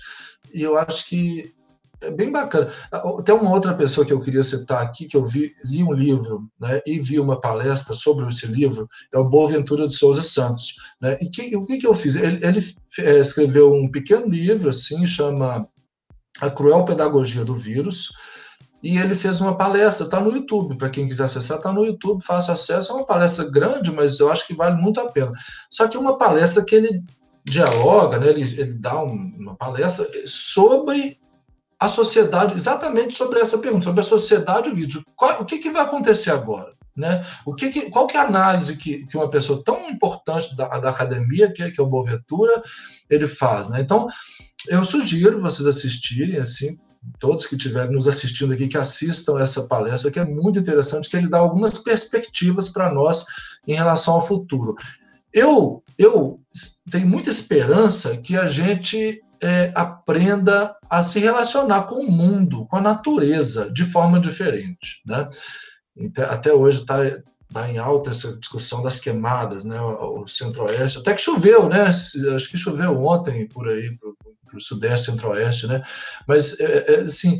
[0.53, 1.51] e eu acho que
[1.99, 2.69] é bem bacana.
[3.25, 6.47] Tem uma outra pessoa que eu queria citar aqui, que eu vi, li um livro
[6.59, 10.75] né, e vi uma palestra sobre esse livro, é o Boaventura de Souza Santos.
[11.01, 12.15] Né, e que, o que, que eu fiz?
[12.15, 12.59] Ele, ele
[12.99, 15.67] é, escreveu um pequeno livro, assim, chama
[16.41, 18.11] A Cruel Pedagogia do Vírus,
[18.83, 22.21] e ele fez uma palestra, está no YouTube, para quem quiser acessar, está no YouTube,
[22.21, 22.91] faça acesso.
[22.91, 25.31] É uma palestra grande, mas eu acho que vale muito a pena.
[25.71, 27.01] Só que uma palestra que ele
[27.45, 31.17] dialoga, né, ele, ele dá um, uma palestra sobre
[31.79, 35.01] a sociedade, exatamente sobre essa pergunta, sobre a sociedade o vídeo.
[35.15, 36.73] Qual, o que, que vai acontecer agora?
[36.95, 37.25] Né?
[37.45, 40.67] O que, que qual que é a análise que, que uma pessoa tão importante da,
[40.79, 42.61] da academia, que, é, que é o Boaventura,
[43.09, 43.69] ele faz?
[43.69, 43.81] Né?
[43.81, 44.07] Então,
[44.67, 46.77] eu sugiro vocês assistirem, assim,
[47.19, 51.17] todos que estiverem nos assistindo aqui, que assistam essa palestra, que é muito interessante, que
[51.17, 53.25] ele dá algumas perspectivas para nós
[53.67, 54.75] em relação ao futuro.
[55.33, 56.39] Eu, eu
[56.89, 62.77] tenho muita esperança que a gente é, aprenda a se relacionar com o mundo, com
[62.77, 65.01] a natureza, de forma diferente.
[65.05, 65.27] Né?
[65.95, 66.97] Então, até hoje está
[67.53, 69.79] tá em alta essa discussão das queimadas, né?
[69.79, 71.83] o centro-oeste, até que choveu, né?
[71.83, 75.83] acho que choveu ontem por aí, para o sudeste, centro-oeste, né?
[76.27, 77.39] mas, é, é, assim,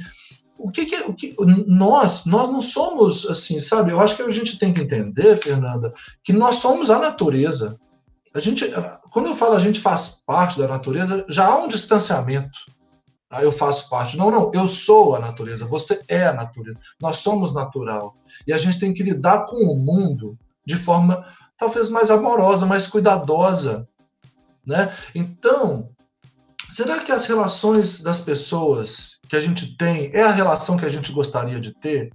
[0.58, 1.36] o que, que, o que
[1.66, 5.92] nós nós não somos assim sabe eu acho que a gente tem que entender Fernanda
[6.24, 7.78] que nós somos a natureza
[8.34, 8.72] a gente
[9.10, 12.60] quando eu falo a gente faz parte da natureza já há um distanciamento?
[13.41, 14.17] Eu faço parte.
[14.17, 16.80] Não não eu sou a natureza você é a natureza.
[17.02, 18.13] Nós somos natural.
[18.46, 21.26] E a gente tem que lidar com o mundo de forma
[21.58, 23.88] talvez mais amorosa mais cuidadosa
[24.65, 24.93] né?
[25.13, 25.89] Então
[26.74, 30.89] Será que as relações das pessoas que a gente tem é a relação que a
[30.89, 32.12] gente gostaria de ter?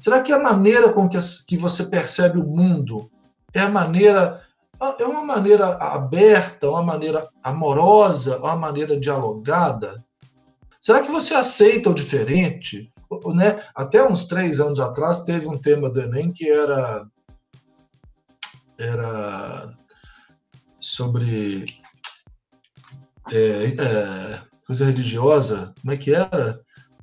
[0.00, 3.08] Será que a maneira com que, que você percebe o mundo
[3.54, 4.42] é a maneira
[4.98, 9.94] é uma maneira aberta, uma maneira amorosa, uma maneira dialogada?
[10.80, 12.90] Será que você aceita o diferente?
[13.34, 13.62] Né?
[13.74, 17.06] Até uns três anos atrás teve um tema do Enem que era
[18.78, 19.74] era
[20.78, 21.66] sobre
[23.30, 26.58] é, é, coisa religiosa, como é que era?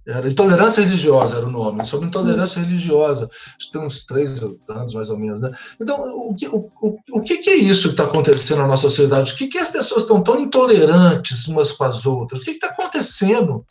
[0.08, 3.30] Era intolerância religiosa era o nome, sobre intolerância religiosa.
[3.58, 5.52] Acho que tem uns três anos mais ou menos, né?
[5.82, 9.34] Então, o que, o, o, o que, é isso que está acontecendo na nossa sociedade?
[9.34, 12.40] O que, que as pessoas estão tão intolerantes umas com as outras?
[12.40, 13.66] O que está acontecendo?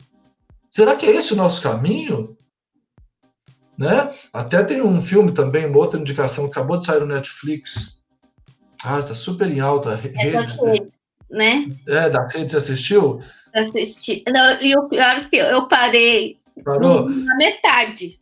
[0.69, 2.37] Será que é esse o nosso caminho?
[3.75, 4.13] Né?
[4.31, 8.05] Até tem um filme também, uma outra indicação, acabou de sair no Netflix.
[8.83, 9.95] Ah, está super em alta.
[9.95, 10.91] Rede,
[11.31, 11.75] né?
[11.87, 13.21] É, da rede você assistiu?
[13.57, 14.23] Assisti.
[14.31, 17.09] Não, e o pior é que eu parei Parou?
[17.09, 18.19] na metade.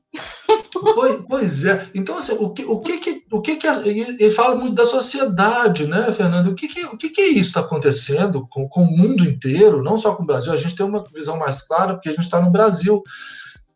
[0.72, 1.88] Pois, pois, é.
[1.94, 5.88] Então, assim, o que, o que, que, o que, que ele fala muito da sociedade,
[5.88, 6.48] né, Fernando?
[6.48, 9.84] O que, que, o que, que é isso está acontecendo com, com o mundo inteiro,
[9.84, 10.54] não só com o Brasil?
[10.54, 13.04] A gente tem uma visão mais clara porque a gente está no Brasil.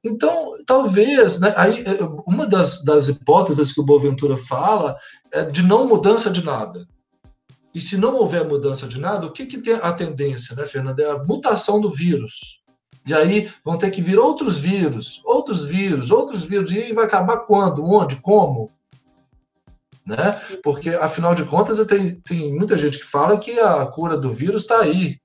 [0.04, 4.96] Então, talvez, né, aí, é, uma das, das hipóteses que o Boaventura fala
[5.32, 6.88] é de não mudança de nada.
[7.74, 11.04] E se não houver mudança de nada, o que, que tem a tendência, né, Fernanda?
[11.04, 12.60] É a mutação do vírus.
[13.06, 16.72] E aí vão ter que vir outros vírus, outros vírus, outros vírus.
[16.72, 17.84] E aí vai acabar quando?
[17.84, 18.18] Onde?
[18.18, 18.70] Como?
[20.06, 20.40] Né?
[20.64, 24.64] Porque, afinal de contas, tem, tem muita gente que fala que a cura do vírus
[24.64, 25.20] está aí.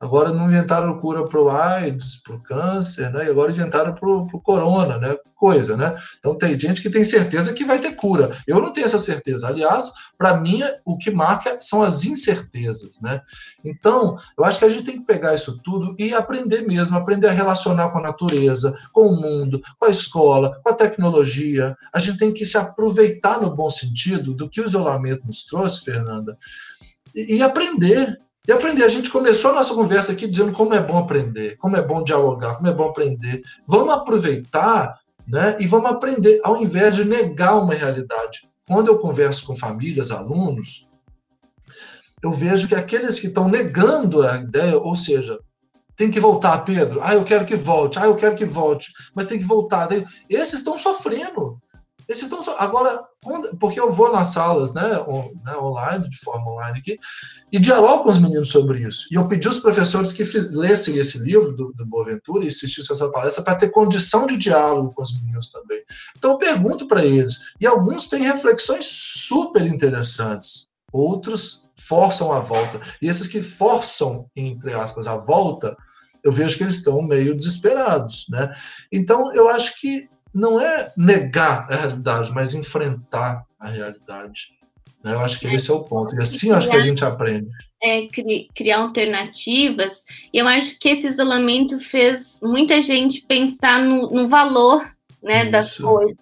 [0.00, 3.26] Agora não inventaram cura para o AIDS, para o câncer, né?
[3.26, 5.14] E agora inventaram para o corona, né?
[5.34, 5.94] Coisa, né?
[6.18, 8.30] Então tem gente que tem certeza que vai ter cura.
[8.46, 9.46] Eu não tenho essa certeza.
[9.46, 13.20] Aliás, para mim, o que marca são as incertezas, né?
[13.62, 17.28] Então, eu acho que a gente tem que pegar isso tudo e aprender mesmo, aprender
[17.28, 21.76] a relacionar com a natureza, com o mundo, com a escola, com a tecnologia.
[21.92, 25.84] A gente tem que se aproveitar no bom sentido do que o isolamento nos trouxe,
[25.84, 26.38] Fernanda,
[27.14, 28.16] e, e aprender
[28.50, 28.84] e aprender.
[28.84, 32.02] A gente começou a nossa conversa aqui dizendo como é bom aprender, como é bom
[32.02, 33.42] dialogar, como é bom aprender.
[33.66, 38.48] Vamos aproveitar né, e vamos aprender, ao invés de negar uma realidade.
[38.66, 40.88] Quando eu converso com famílias, alunos,
[42.22, 45.38] eu vejo que aqueles que estão negando a ideia, ou seja,
[45.96, 47.00] tem que voltar, Pedro.
[47.02, 47.98] Ah, eu quero que volte.
[47.98, 48.92] Ah, eu quero que volte.
[49.14, 49.88] Mas tem que voltar.
[50.28, 51.60] Esses estão sofrendo.
[52.10, 52.50] Esses estão so...
[52.58, 53.04] agora,
[53.60, 56.98] porque eu vou nas salas, né, on, né, online, de forma online aqui,
[57.52, 59.06] e dialogo com os meninos sobre isso.
[59.12, 62.96] E eu pedi aos professores que fiz, lessem esse livro do, do Boaventura e assistissem
[62.96, 65.80] essa palestra para ter condição de diálogo com os meninos também.
[66.18, 72.80] Então eu pergunto para eles, e alguns têm reflexões super interessantes, outros forçam a volta.
[73.00, 75.76] E esses que forçam, entre aspas, a volta,
[76.24, 78.52] eu vejo que eles estão meio desesperados, né?
[78.92, 84.52] Então eu acho que não é negar a realidade, mas enfrentar a realidade.
[85.02, 85.14] Né?
[85.14, 86.14] Eu acho que esse é o ponto.
[86.14, 87.50] E assim criar, acho que a gente aprende.
[87.82, 88.08] É,
[88.54, 90.04] criar alternativas.
[90.32, 94.88] E eu acho que esse isolamento fez muita gente pensar no, no valor
[95.22, 96.16] né, das coisas.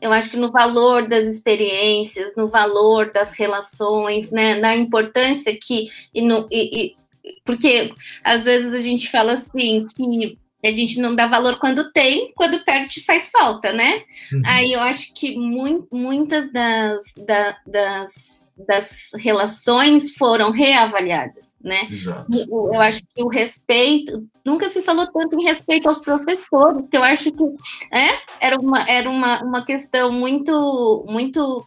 [0.00, 5.88] Eu acho que no valor das experiências, no valor das relações, né, na importância que.
[6.14, 6.96] E no, e, e,
[7.44, 7.92] porque
[8.24, 12.64] às vezes a gente fala assim que a gente não dá valor quando tem, quando
[12.64, 14.02] perde faz falta, né?
[14.32, 14.42] Uhum.
[14.44, 18.12] Aí eu acho que mu muitas das, da, das,
[18.56, 21.88] das relações foram reavaliadas, né?
[22.30, 26.96] Eu, eu acho que o respeito, nunca se falou tanto em respeito aos professores, que
[26.96, 27.44] eu acho que
[27.92, 28.08] é,
[28.40, 31.66] era, uma, era uma, uma questão muito, muito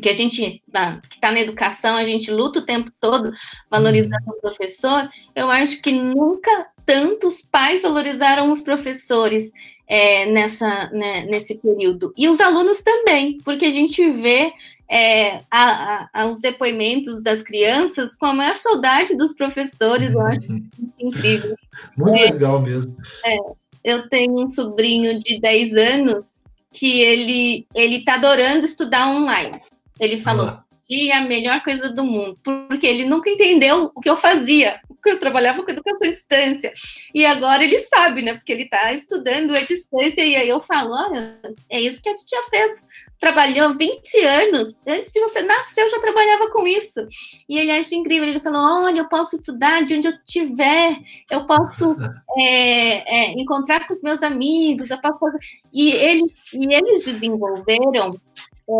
[0.00, 3.30] que a gente tá, que está na educação, a gente luta o tempo todo
[3.70, 4.36] valorizando uhum.
[4.36, 9.50] o professor, eu acho que nunca tantos pais valorizaram os professores
[9.86, 12.12] é, nessa, né, nesse período.
[12.16, 14.52] E os alunos também, porque a gente vê
[14.88, 20.62] é, a, a, os depoimentos das crianças com a maior saudade dos professores, eu acho
[20.98, 21.56] incrível.
[21.96, 22.96] Muito é, legal mesmo.
[23.24, 23.36] É,
[23.82, 26.24] eu tenho um sobrinho de 10 anos
[26.70, 29.60] que ele ele está adorando estudar online.
[30.00, 30.64] Ele falou, ah.
[30.90, 35.20] é a melhor coisa do mundo, porque ele nunca entendeu o que eu fazia, eu
[35.20, 36.72] trabalhava com educação à distância.
[37.14, 38.34] E agora ele sabe, né?
[38.34, 41.38] Porque ele está estudando à distância, e aí eu falo, olha,
[41.68, 42.82] é isso que a tia fez.
[43.18, 47.06] Trabalhou 20 anos, antes de você nascer, eu já trabalhava com isso.
[47.48, 50.96] E ele acha incrível, ele falou, olha, eu posso estudar de onde eu estiver,
[51.30, 51.96] eu posso
[52.38, 55.24] é, é, encontrar com os meus amigos, eu posso...
[55.72, 58.18] E, ele, e eles desenvolveram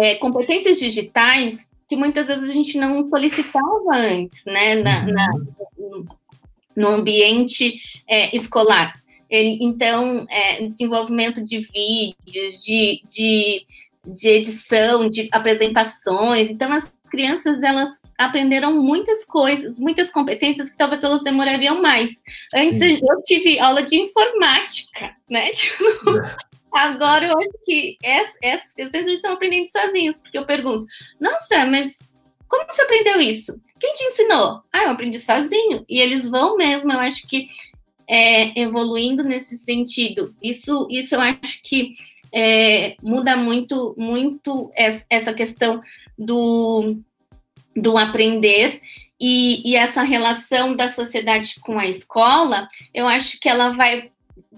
[0.00, 5.12] é, competências digitais que muitas vezes a gente não solicitava antes, né, na, uhum.
[5.12, 6.14] na
[6.76, 8.94] no ambiente é, escolar.
[9.30, 13.66] Ele, então, é, desenvolvimento de vídeos, de, de,
[14.06, 16.50] de edição, de apresentações.
[16.50, 22.22] Então, as crianças elas aprenderam muitas coisas, muitas competências que talvez elas demorariam mais.
[22.54, 25.50] Antes eu tive aula de informática, né?
[25.54, 26.36] Tipo, é.
[26.74, 30.86] Agora eu acho que essas, questões estão aprendendo sozinhos, porque eu pergunto,
[31.20, 32.10] nossa, mas
[32.48, 33.58] como você aprendeu isso?
[33.78, 34.62] Quem te ensinou?
[34.72, 35.84] Ah, eu aprendi sozinho.
[35.88, 37.48] E eles vão mesmo, eu acho que
[38.08, 40.34] é, evoluindo nesse sentido.
[40.42, 41.94] Isso, isso eu acho que
[42.32, 45.80] é, muda muito, muito essa questão
[46.18, 46.96] do,
[47.76, 48.80] do aprender
[49.20, 54.10] e, e, essa relação da sociedade com a escola, eu acho que ela vai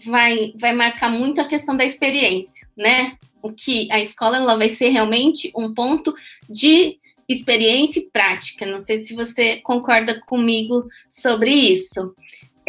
[0.05, 3.17] vai, vai marcar muito a questão da experiência, né?
[3.43, 6.15] O que a escola ela vai ser realmente um ponto
[6.49, 8.67] de experiência e prática.
[8.67, 12.15] Não sei se você concorda comigo sobre isso.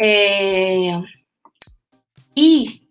[0.00, 0.98] É...
[2.36, 2.82] E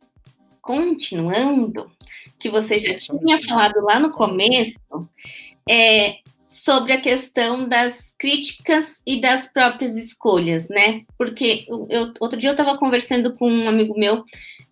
[0.62, 1.90] continuando,
[2.38, 4.78] que você já tinha falado lá no começo,
[5.68, 6.18] é,
[6.48, 11.02] sobre a questão das críticas e das próprias escolhas, né?
[11.18, 14.24] Porque eu, outro dia eu estava conversando com um amigo meu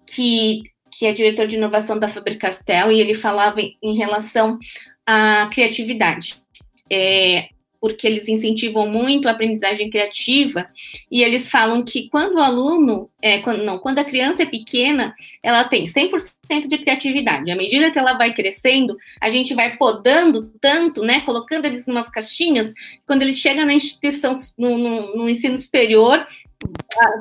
[0.08, 0.64] que,
[0.98, 4.58] que é diretor de inovação da Faber-Castell e ele falava em, em relação
[5.06, 6.42] à criatividade.
[6.90, 7.50] É,
[7.86, 10.66] porque eles incentivam muito a aprendizagem criativa,
[11.12, 15.14] e eles falam que quando o aluno, é, quando, não, quando a criança é pequena,
[15.44, 16.32] ela tem 100%
[16.68, 17.52] de criatividade.
[17.52, 21.92] À medida que ela vai crescendo, a gente vai podando tanto, né, colocando eles em
[21.92, 22.74] umas caixinhas,
[23.06, 26.26] quando eles chegam na instituição, no, no, no ensino superior,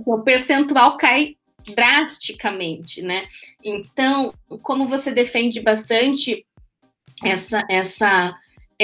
[0.06, 1.36] o percentual cai
[1.74, 3.26] drasticamente, né?
[3.62, 6.46] Então, como você defende bastante
[7.22, 8.34] essa, essa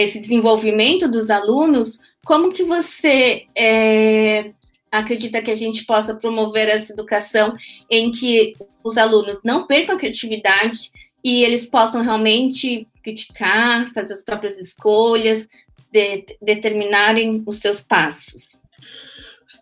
[0.03, 4.53] esse desenvolvimento dos alunos, como que você é,
[4.91, 7.55] acredita que a gente possa promover essa educação
[7.89, 10.91] em que os alunos não percam a criatividade
[11.23, 15.49] e eles possam realmente criticar, fazer as próprias escolhas,
[15.93, 18.59] de, determinarem os seus passos?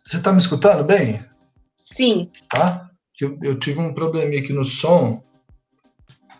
[0.05, 1.21] Você está me escutando bem?
[1.85, 2.31] Sim.
[2.49, 2.91] Tá?
[3.21, 5.23] Eu, eu tive um probleminha aqui no som.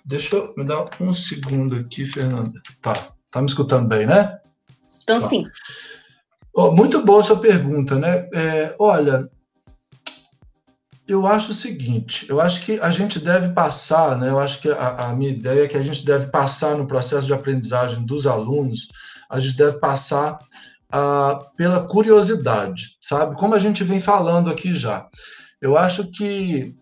[0.05, 2.61] Deixa eu me dar um segundo aqui, Fernanda.
[2.81, 3.18] Tá.
[3.31, 4.39] Tá me escutando bem, né?
[4.91, 5.47] Estou sim.
[6.55, 8.29] Oh, muito boa sua pergunta, né?
[8.33, 9.29] É, olha,
[11.07, 14.29] eu acho o seguinte, eu acho que a gente deve passar, né?
[14.29, 17.27] Eu acho que a, a, minha ideia é que a gente deve passar no processo
[17.27, 18.89] de aprendizagem dos alunos,
[19.31, 20.39] a gente deve passar
[20.93, 23.37] uh, pela curiosidade, sabe?
[23.37, 25.09] Como a gente vem falando aqui já.
[25.61, 26.77] Eu acho que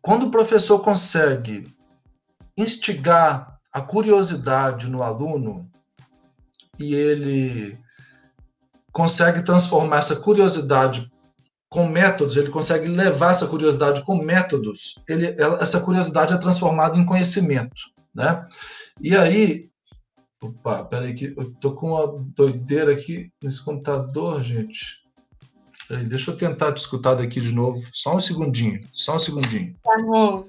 [0.00, 1.66] quando o professor consegue
[2.56, 5.68] instigar a curiosidade no aluno
[6.78, 7.78] e ele
[8.92, 11.10] consegue transformar essa curiosidade
[11.68, 17.06] com métodos, ele consegue levar essa curiosidade com métodos, ele, essa curiosidade é transformada em
[17.06, 17.80] conhecimento,
[18.12, 18.44] né?
[19.00, 19.70] E aí,
[20.42, 25.04] Opa, peraí que eu tô com uma doideira aqui nesse computador, gente.
[25.86, 27.82] Peraí, deixa eu tentar te escutar daqui de novo.
[27.92, 29.76] Só um segundinho, só um segundinho.
[29.84, 30.46] Tá bom.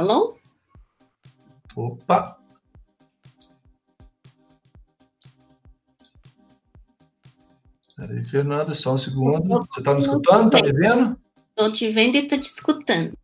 [0.00, 0.34] Alô?
[1.76, 2.40] Opa!
[7.94, 9.58] Peraí, Fernanda, só um segundo.
[9.70, 10.56] Você está me escutando?
[10.56, 11.20] Está me vendo?
[11.50, 13.18] Estou te vendo e estou te escutando.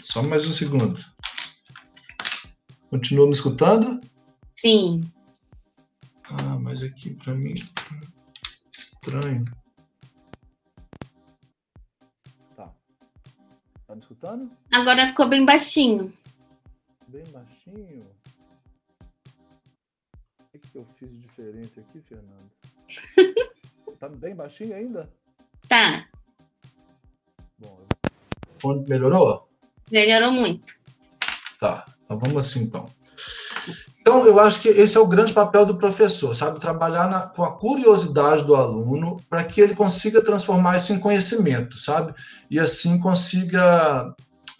[0.00, 0.98] Só mais um segundo.
[2.88, 4.00] Continua me escutando?
[4.56, 5.02] Sim.
[6.24, 7.52] Ah, mas aqui para mim
[8.72, 9.44] estranho.
[13.88, 14.50] Tá me escutando?
[14.70, 16.12] Agora ficou bem baixinho.
[17.08, 18.06] Bem baixinho?
[20.54, 22.50] O que, eu fiz de diferente aqui, Fernando?
[23.98, 25.10] tá bem baixinho ainda?
[25.66, 26.06] Tá.
[28.60, 29.48] Bom, melhorou?
[29.90, 30.78] Melhorou muito.
[31.58, 32.90] Tá, então vamos assim então.
[34.08, 36.58] Então, eu acho que esse é o grande papel do professor, sabe?
[36.58, 41.78] Trabalhar na, com a curiosidade do aluno para que ele consiga transformar isso em conhecimento,
[41.78, 42.14] sabe?
[42.50, 44.14] E assim consiga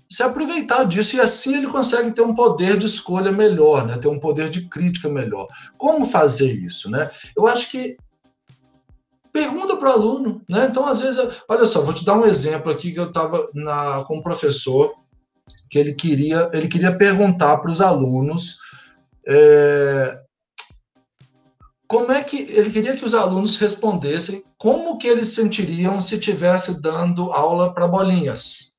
[0.07, 3.97] se aproveitar disso e assim ele consegue ter um poder de escolha melhor, né?
[3.97, 5.47] Ter um poder de crítica melhor.
[5.79, 7.11] Como fazer isso, né?
[7.35, 7.97] Eu acho que
[9.33, 10.67] pergunta para o aluno, né?
[10.71, 13.49] Então, às vezes, olha só, vou te dar um exemplo aqui que eu estava
[14.05, 14.93] com um professor
[15.71, 18.68] que ele queria, ele queria perguntar para os alunos
[19.29, 20.19] é,
[21.87, 26.81] como é que ele queria que os alunos respondessem como que eles sentiriam se tivesse
[26.83, 28.79] dando aula para bolinhas.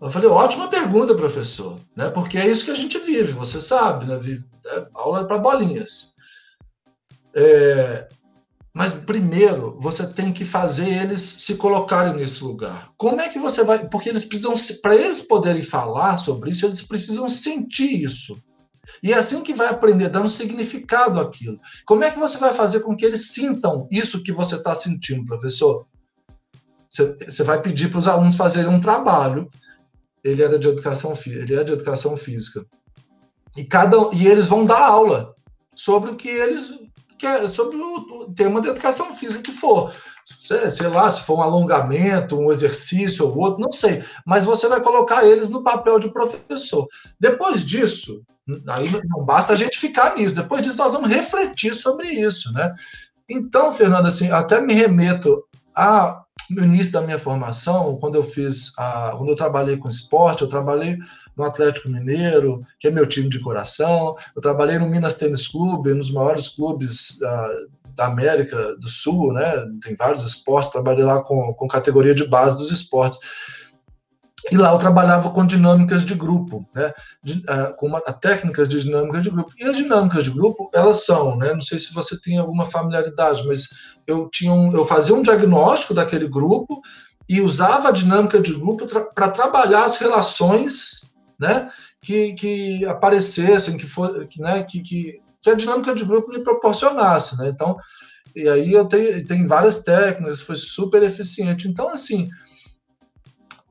[0.00, 2.10] Eu falei, ótima pergunta, professor, né?
[2.10, 4.18] Porque é isso que a gente vive, você sabe, né?
[4.18, 6.14] Vive, é, aula para bolinhas.
[7.34, 8.08] É,
[8.74, 12.88] mas primeiro você tem que fazer eles se colocarem nesse lugar.
[12.96, 13.86] Como é que você vai?
[13.88, 18.36] Porque eles precisam, para eles poderem falar sobre isso, eles precisam sentir isso.
[19.02, 21.58] E é assim que vai aprender, dando significado àquilo.
[21.84, 25.24] Como é que você vai fazer com que eles sintam isso que você está sentindo,
[25.24, 25.86] professor?
[26.88, 29.50] Você, vai pedir para os alunos fazerem um trabalho.
[30.22, 32.64] Ele era de educação, ele é de educação física.
[33.56, 35.34] E cada e eles vão dar aula
[35.74, 36.78] sobre o que eles
[37.22, 39.94] que é sobre o, tema da educação física que for.
[40.24, 44.02] Sei, sei lá, se for um alongamento, um exercício ou outro, não sei.
[44.26, 46.84] Mas você vai colocar eles no papel de professor.
[47.20, 48.24] Depois disso,
[48.66, 50.34] aí não basta a gente ficar nisso.
[50.34, 52.74] Depois disso, nós vamos refletir sobre isso, né?
[53.30, 55.44] Então, Fernando, assim, até me remeto
[55.76, 60.42] a no início da minha formação, quando eu fiz, a, quando eu trabalhei com esporte,
[60.42, 60.98] eu trabalhei
[61.36, 64.16] no Atlético Mineiro, que é meu time de coração.
[64.34, 69.52] Eu trabalhei no Minas Tênis Clube, nos maiores clubes uh, da América do Sul, né?
[69.82, 73.18] Tem vários esportes, trabalhei lá com, com categoria de base dos esportes.
[74.50, 76.92] E lá eu trabalhava com dinâmicas de grupo, né?
[77.22, 79.52] De, uh, com uma, técnicas de dinâmicas de grupo.
[79.56, 81.54] E as dinâmicas de grupo, elas são, né?
[81.54, 83.68] Não sei se você tem alguma familiaridade, mas
[84.06, 86.82] eu tinha um, eu fazia um diagnóstico daquele grupo
[87.28, 91.11] e usava a dinâmica de grupo para trabalhar as relações
[91.42, 91.70] né,
[92.00, 96.38] que, que aparecessem, que, for, que, né, que, que, que a dinâmica de grupo me
[96.38, 97.36] proporcionasse.
[97.36, 97.48] Né?
[97.48, 97.76] Então,
[98.34, 101.66] e aí eu tenho, tenho várias técnicas, foi super eficiente.
[101.66, 102.30] Então, assim,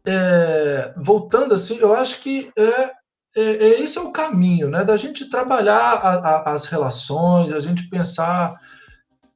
[0.06, 2.92] é, voltando assim, eu acho que é,
[3.36, 4.84] é, é, esse é o caminho, né?
[4.84, 8.60] Da gente trabalhar a, a, as relações, a gente pensar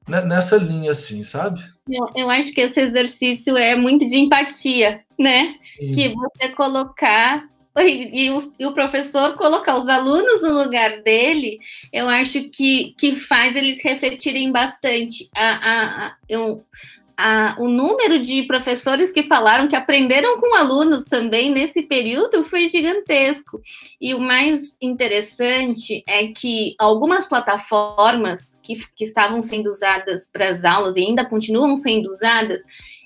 [0.08, 1.62] né, nessa linha, assim, sabe?
[1.90, 5.56] Eu, eu, acho que esse exercício é muito de empatia, né?
[5.80, 5.92] Sim.
[5.92, 7.48] Que você colocar
[7.82, 11.58] e, e, o, e, o, professor colocar os alunos no lugar dele,
[11.92, 15.30] eu acho que, que faz eles refletirem bastante.
[15.36, 16.66] A, a, a, eu,
[17.18, 22.68] a, o número de professores que falaram que aprenderam com alunos também nesse período foi
[22.68, 23.62] gigantesco.
[24.00, 30.66] E o mais interessante é que algumas plataformas que, que estavam sendo usadas para as
[30.66, 32.62] aulas e ainda continuam sendo usadas,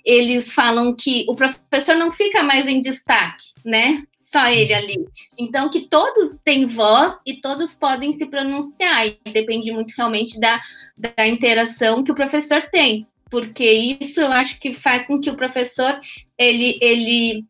[0.05, 4.03] eles falam que o professor não fica mais em destaque, né?
[4.31, 5.07] Só ele ali.
[5.39, 9.07] Então, que todos têm voz e todos podem se pronunciar.
[9.07, 10.61] E depende muito realmente da,
[10.95, 13.07] da interação que o professor tem.
[13.27, 15.99] Porque isso eu acho que faz com que o professor
[16.37, 17.43] ele, ele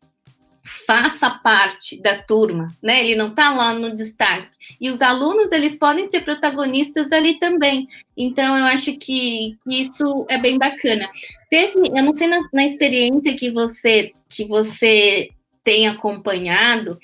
[0.64, 3.04] faça parte da turma, né?
[3.04, 4.48] Ele não está lá no destaque.
[4.80, 7.88] E os alunos, eles podem ser protagonistas ali também.
[8.16, 11.10] Então, eu acho que isso é bem bacana.
[11.50, 15.30] Teve, eu não sei na, na experiência que você que você
[15.70, 16.98] tem acompanhado,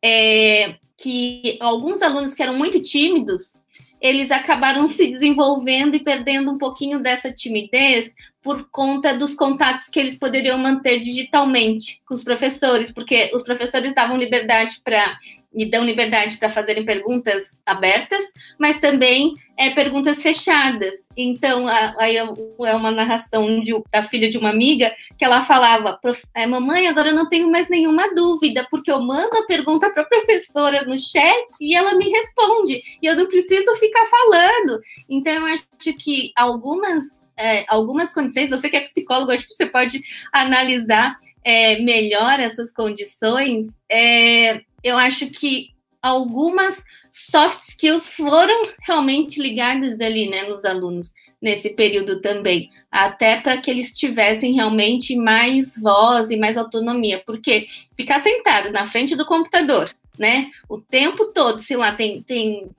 [0.00, 3.54] é, que alguns alunos que eram muito tímidos,
[4.00, 9.98] eles acabaram se desenvolvendo e perdendo um pouquinho dessa timidez por conta dos contatos que
[9.98, 15.18] eles poderiam manter digitalmente com os professores, porque os professores davam liberdade para
[15.54, 20.94] e dão liberdade para fazerem perguntas abertas, mas também é, perguntas fechadas.
[21.16, 21.66] Então,
[21.98, 25.98] aí é uma narração de, da filha de uma amiga que ela falava:
[26.34, 30.02] é, Mamãe, agora eu não tenho mais nenhuma dúvida, porque eu mando a pergunta para
[30.02, 34.80] a professora no chat e ela me responde, e eu não preciso ficar falando.
[35.08, 35.64] Então, eu acho
[35.98, 40.00] que algumas é, algumas condições, você que é psicólogo, acho que você pode
[40.32, 43.76] analisar é, melhor essas condições.
[43.90, 45.70] É, eu acho que
[46.00, 53.56] algumas soft skills foram realmente ligadas ali, né, nos alunos nesse período também, até para
[53.56, 57.66] que eles tivessem realmente mais voz e mais autonomia, porque
[57.96, 62.70] ficar sentado na frente do computador, né, o tempo todo, sei lá, tem, tem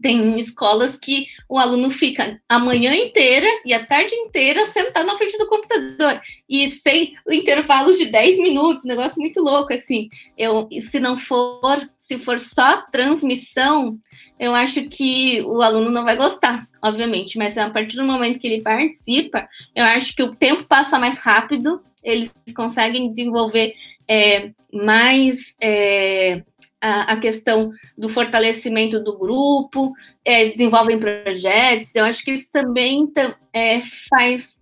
[0.00, 5.16] tem escolas que o aluno fica a manhã inteira e a tarde inteira sentado na
[5.16, 10.08] frente do computador e sem intervalos de 10 minutos, negócio muito louco assim.
[10.36, 13.96] Eu, se não for, se for só transmissão,
[14.38, 18.46] eu acho que o aluno não vai gostar, obviamente, mas a partir do momento que
[18.46, 23.74] ele participa, eu acho que o tempo passa mais rápido, eles conseguem desenvolver
[24.08, 26.42] é, mais é,
[26.82, 29.92] a, a questão do fortalecimento do grupo,
[30.24, 31.94] é, desenvolvem projetos.
[31.94, 33.08] Eu acho que isso também
[33.52, 33.80] é,
[34.10, 34.60] faz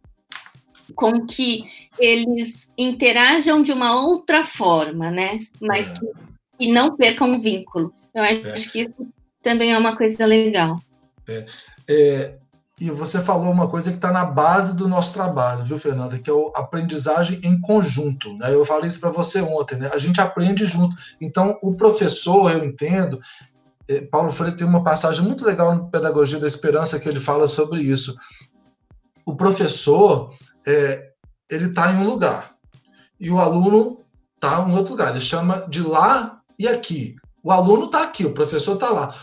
[0.94, 1.64] com que
[1.98, 5.38] eles interajam de uma outra forma, né?
[5.58, 5.94] Mas é.
[5.94, 6.06] que,
[6.60, 7.92] e não percam o vínculo.
[8.14, 8.52] Eu acho, é.
[8.52, 9.08] que isso
[9.42, 10.78] também é uma coisa legal.
[11.88, 12.34] É.
[12.80, 16.18] e você falou uma coisa que está na base do nosso trabalho, viu, Fernanda?
[16.18, 18.32] Que é a aprendizagem em conjunto.
[18.38, 18.54] Né?
[18.54, 19.90] Eu falei isso para você ontem, né?
[19.92, 20.96] A gente aprende junto.
[21.20, 23.20] Então, o professor, eu entendo.
[23.86, 27.46] Eh, Paulo Freire tem uma passagem muito legal no Pedagogia da Esperança que ele fala
[27.46, 28.14] sobre isso.
[29.26, 30.32] O professor,
[30.66, 31.10] é,
[31.50, 32.50] ele está em um lugar
[33.20, 34.00] e o aluno
[34.36, 35.10] está em outro lugar.
[35.10, 37.14] Ele chama de lá e aqui.
[37.44, 39.14] O aluno está aqui, o professor está lá.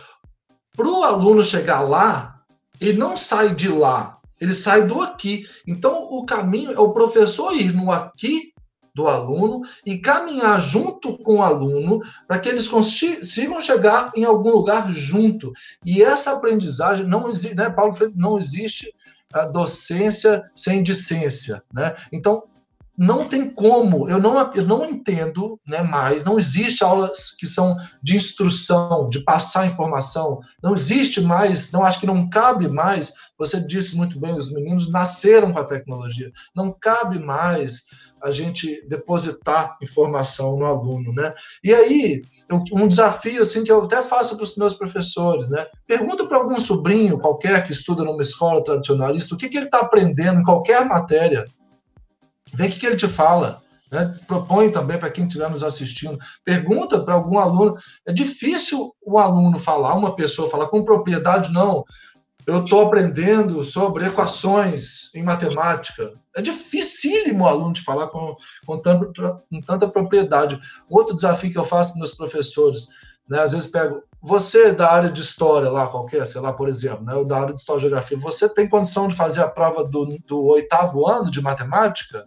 [0.76, 2.36] Para o aluno chegar lá,
[2.80, 5.47] ele não sai de lá, ele sai do aqui.
[5.65, 8.53] Então, o caminho é o professor ir no aqui
[8.93, 14.49] do aluno e caminhar junto com o aluno para que eles consigam chegar em algum
[14.49, 15.53] lugar junto.
[15.86, 18.91] E essa aprendizagem não existe, né, Paulo não existe
[19.32, 21.95] a docência sem discência, né?
[22.11, 22.43] Então,
[22.97, 27.77] não tem como, eu não, eu não entendo né, mais, não existe aulas que são
[28.01, 33.59] de instrução, de passar informação, não existe mais, não acho que não cabe mais, você
[33.65, 37.85] disse muito bem, os meninos nasceram com a tecnologia, não cabe mais
[38.23, 41.33] a gente depositar informação no aluno, né?
[41.63, 42.23] E aí,
[42.71, 45.67] um desafio assim que eu até faço para os meus professores, né?
[45.85, 49.79] Pergunta para algum sobrinho qualquer que estuda numa escola tradicionalista o que, que ele está
[49.79, 51.45] aprendendo em qualquer matéria,
[52.58, 53.62] Vê o que, que ele te fala.
[53.91, 54.16] Né?
[54.28, 56.18] Propõe também para quem estiver nos assistindo.
[56.43, 57.78] Pergunta para algum aluno.
[58.05, 61.86] É difícil o aluno falar, uma pessoa falar com propriedade, não.
[62.47, 66.12] Eu estou aprendendo sobre equações em matemática.
[66.36, 68.36] É dificílimo o aluno de falar com,
[68.66, 69.12] com, tanto,
[69.49, 70.60] com tanta propriedade.
[70.89, 72.88] Outro desafio que eu faço para meus professores,
[73.30, 73.41] né?
[73.41, 77.24] às vezes pego, você da área de história lá, qualquer, sei lá, por exemplo, né,
[77.26, 80.45] da área de história e geografia, você tem condição de fazer a prova do, do
[80.45, 82.26] oitavo ano de matemática?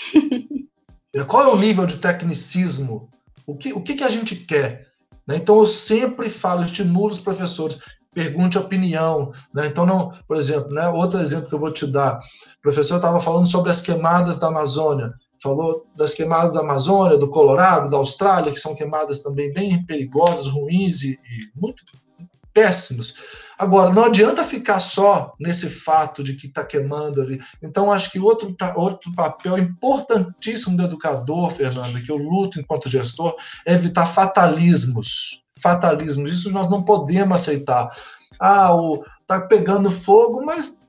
[1.26, 3.08] Qual é o nível de tecnicismo?
[3.46, 4.88] O que, o que, que a gente quer?
[5.26, 5.36] Né?
[5.36, 7.78] Então, eu sempre falo, estimulo os professores,
[8.12, 9.32] pergunte opinião.
[9.54, 9.66] Né?
[9.66, 13.20] Então, não, por exemplo, né, outro exemplo que eu vou te dar: o professor estava
[13.20, 18.52] falando sobre as queimadas da Amazônia, falou das queimadas da Amazônia, do Colorado, da Austrália,
[18.52, 21.82] que são queimadas também bem perigosas, ruins e, e muito
[22.52, 23.14] péssimos.
[23.60, 27.38] Agora, não adianta ficar só nesse fato de que está queimando ali.
[27.62, 33.36] Então, acho que outro, outro papel importantíssimo do educador, Fernanda, que eu luto enquanto gestor,
[33.66, 35.44] é evitar fatalismos.
[35.60, 36.32] Fatalismos.
[36.32, 37.94] Isso nós não podemos aceitar.
[38.40, 40.80] Ah, o, tá pegando fogo, mas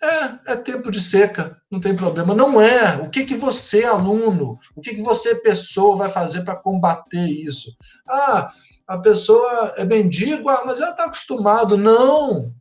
[0.00, 2.32] é, é tempo de seca, não tem problema.
[2.32, 2.94] Não é.
[2.98, 7.76] O que, que você, aluno, o que, que você, pessoa, vai fazer para combater isso?
[8.08, 8.52] Ah,
[8.86, 11.76] a pessoa é mendigo, ah, mas ela está acostumado.
[11.76, 12.52] Não,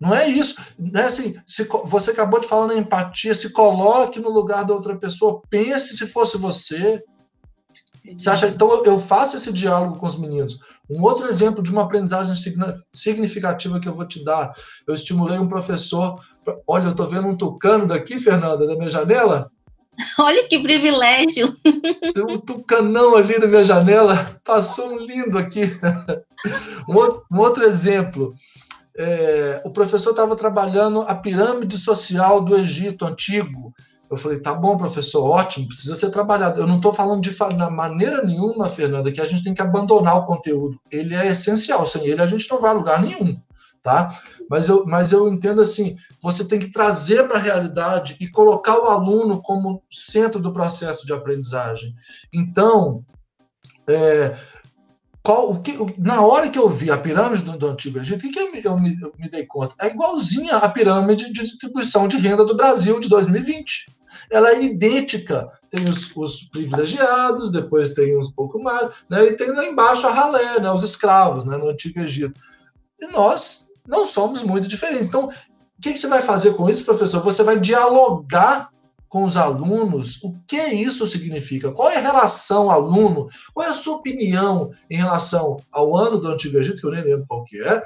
[0.00, 0.56] não é isso.
[0.78, 4.74] Não é assim, se, você acabou de falar na empatia, se coloque no lugar da
[4.74, 7.02] outra pessoa, pense se fosse você.
[8.16, 10.58] Você acha, então eu faço esse diálogo com os meninos.
[10.88, 12.34] Um outro exemplo de uma aprendizagem
[12.92, 14.54] significativa que eu vou te dar.
[14.86, 16.18] Eu estimulei um professor.
[16.66, 19.50] Olha, eu estou vendo um tucano daqui, Fernanda, da minha janela.
[20.18, 21.56] Olha que privilégio!
[22.14, 25.62] Tem um tucanão ali na minha janela, passou um lindo aqui.
[26.88, 28.32] Um outro, um outro exemplo.
[28.96, 33.74] é, o professor estava trabalhando a pirâmide social do Egito antigo.
[34.10, 36.60] Eu falei, tá bom, professor, ótimo, precisa ser trabalhado.
[36.60, 40.16] Eu não estou falando de na maneira nenhuma, Fernanda, que a gente tem que abandonar
[40.16, 40.80] o conteúdo.
[40.90, 43.38] Ele é essencial, sem ele a gente não vai a lugar nenhum,
[43.82, 44.10] tá?
[44.48, 48.78] Mas eu, mas eu entendo assim, você tem que trazer para a realidade e colocar
[48.78, 51.94] o aluno como centro do processo de aprendizagem.
[52.32, 53.04] Então,
[53.88, 54.36] é,
[55.22, 58.30] qual, o que, na hora que eu vi a pirâmide do, do Antigo Egito, o
[58.30, 59.74] que, eu, me, eu, me, eu, me, dei conta?
[59.78, 63.92] É igualzinha à pirâmide de distribuição de renda do Brasil de 2020.
[64.30, 65.46] Ela é idêntica.
[65.70, 69.26] Tem os, os privilegiados, depois tem uns pouco mais, né?
[69.26, 70.70] e tem lá embaixo a ralé, né?
[70.70, 71.58] os escravos, né?
[71.58, 72.40] no Antigo Egito.
[72.98, 75.08] E nós não somos muito diferentes.
[75.08, 77.22] Então, o que, que você vai fazer com isso, professor?
[77.22, 78.68] Você vai dialogar
[79.08, 83.74] com os alunos o que isso significa, qual é a relação aluno, qual é a
[83.74, 87.58] sua opinião em relação ao ano do Antigo Egito, que eu nem lembro qual que
[87.62, 87.82] é,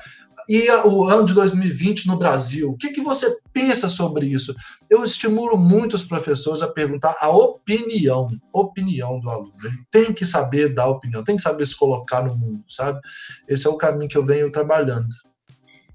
[0.48, 2.70] e o ano de 2020 no Brasil.
[2.70, 4.54] O que, que você pensa sobre isso?
[4.90, 9.54] Eu estimulo muito os professores a perguntar a opinião, opinião do aluno.
[9.62, 13.00] Ele tem que saber dar opinião, tem que saber se colocar no mundo, sabe?
[13.48, 15.08] Esse é o caminho que eu venho trabalhando.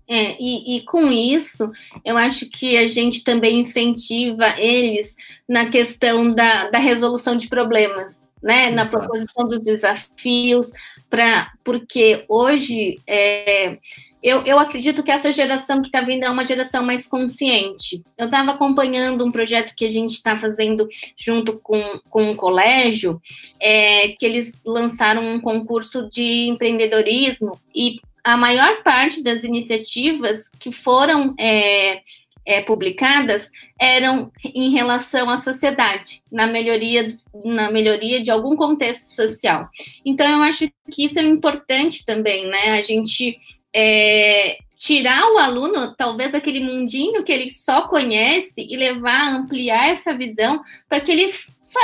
[0.10, 1.70] É, e, e, com isso,
[2.06, 5.14] eu acho que a gente também incentiva eles
[5.48, 8.70] na questão da, da resolução de problemas, né?
[8.70, 10.72] Na proposição dos desafios,
[11.10, 13.78] para porque hoje é,
[14.22, 18.04] eu, eu acredito que essa geração que está vindo é uma geração mais consciente.
[18.18, 23.22] Eu estava acompanhando um projeto que a gente está fazendo junto com, com um colégio,
[23.60, 30.70] é, que eles lançaram um concurso de empreendedorismo e a maior parte das iniciativas que
[30.70, 32.02] foram é,
[32.46, 33.50] é, publicadas
[33.80, 37.08] eram em relação à sociedade, na melhoria,
[37.46, 39.70] na melhoria de algum contexto social.
[40.06, 42.72] Então, eu acho que isso é importante também, né?
[42.78, 43.38] A gente
[43.74, 49.88] é, tirar o aluno, talvez, daquele mundinho que ele só conhece e levar a ampliar
[49.88, 51.32] essa visão para que ele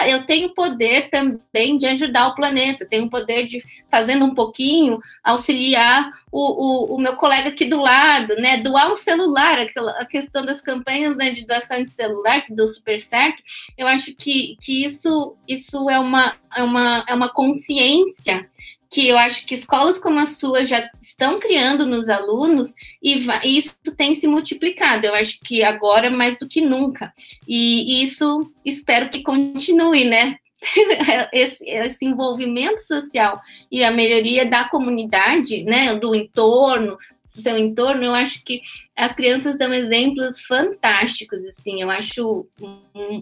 [0.08, 6.10] eu tenho poder também de ajudar o planeta, tenho poder de, fazendo um pouquinho, auxiliar
[6.32, 8.58] o, o, o, meu colega aqui do lado, né?
[8.58, 12.68] Doar um celular, aquela, a questão das campanhas né, de doação de celular, que deu
[12.68, 13.44] super certo,
[13.78, 18.50] eu acho que, que isso, isso é, uma, é, uma, é uma consciência
[18.94, 23.58] que eu acho que escolas como a sua já estão criando nos alunos e, e,
[23.58, 25.08] isso tem se multiplicado.
[25.08, 27.12] Eu acho que agora mais do que nunca.
[27.48, 30.38] E, e isso espero que continue, né?
[31.34, 33.42] esse, esse, envolvimento social
[33.72, 38.62] e a melhoria da comunidade, né, do entorno, do seu entorno, eu acho que
[38.96, 42.48] as crianças dão exemplos fantásticos, assim, eu acho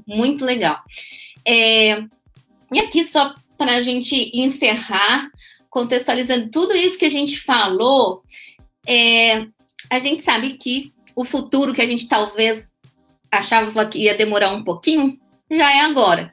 [0.05, 0.77] muito legal.
[1.43, 2.03] É,
[2.71, 5.29] e aqui só para a gente encerrar,
[5.71, 8.21] contextualizando tudo isso que a gente falou,
[8.85, 9.47] é,
[9.89, 12.69] a gente sabe que o futuro que a gente talvez
[13.31, 15.17] achava que ia demorar um pouquinho,
[15.49, 16.29] já é agora.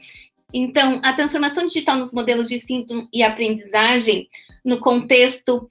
[0.53, 4.27] Então, a transformação digital nos modelos de ensino e aprendizagem
[4.65, 5.69] no contexto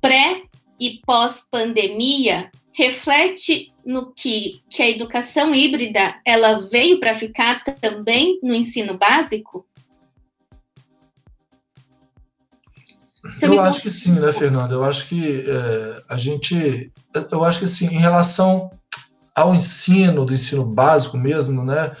[0.00, 0.42] pré
[0.78, 8.54] e pós-pandemia reflete no que, que a educação híbrida ela veio para ficar também no
[8.54, 9.64] ensino básico?
[13.24, 14.74] Você eu acho que sim, né, Fernanda?
[14.74, 16.92] Eu acho que é, a gente.
[17.30, 18.70] Eu acho que sim, em relação
[19.34, 21.92] ao ensino, do ensino básico mesmo, né?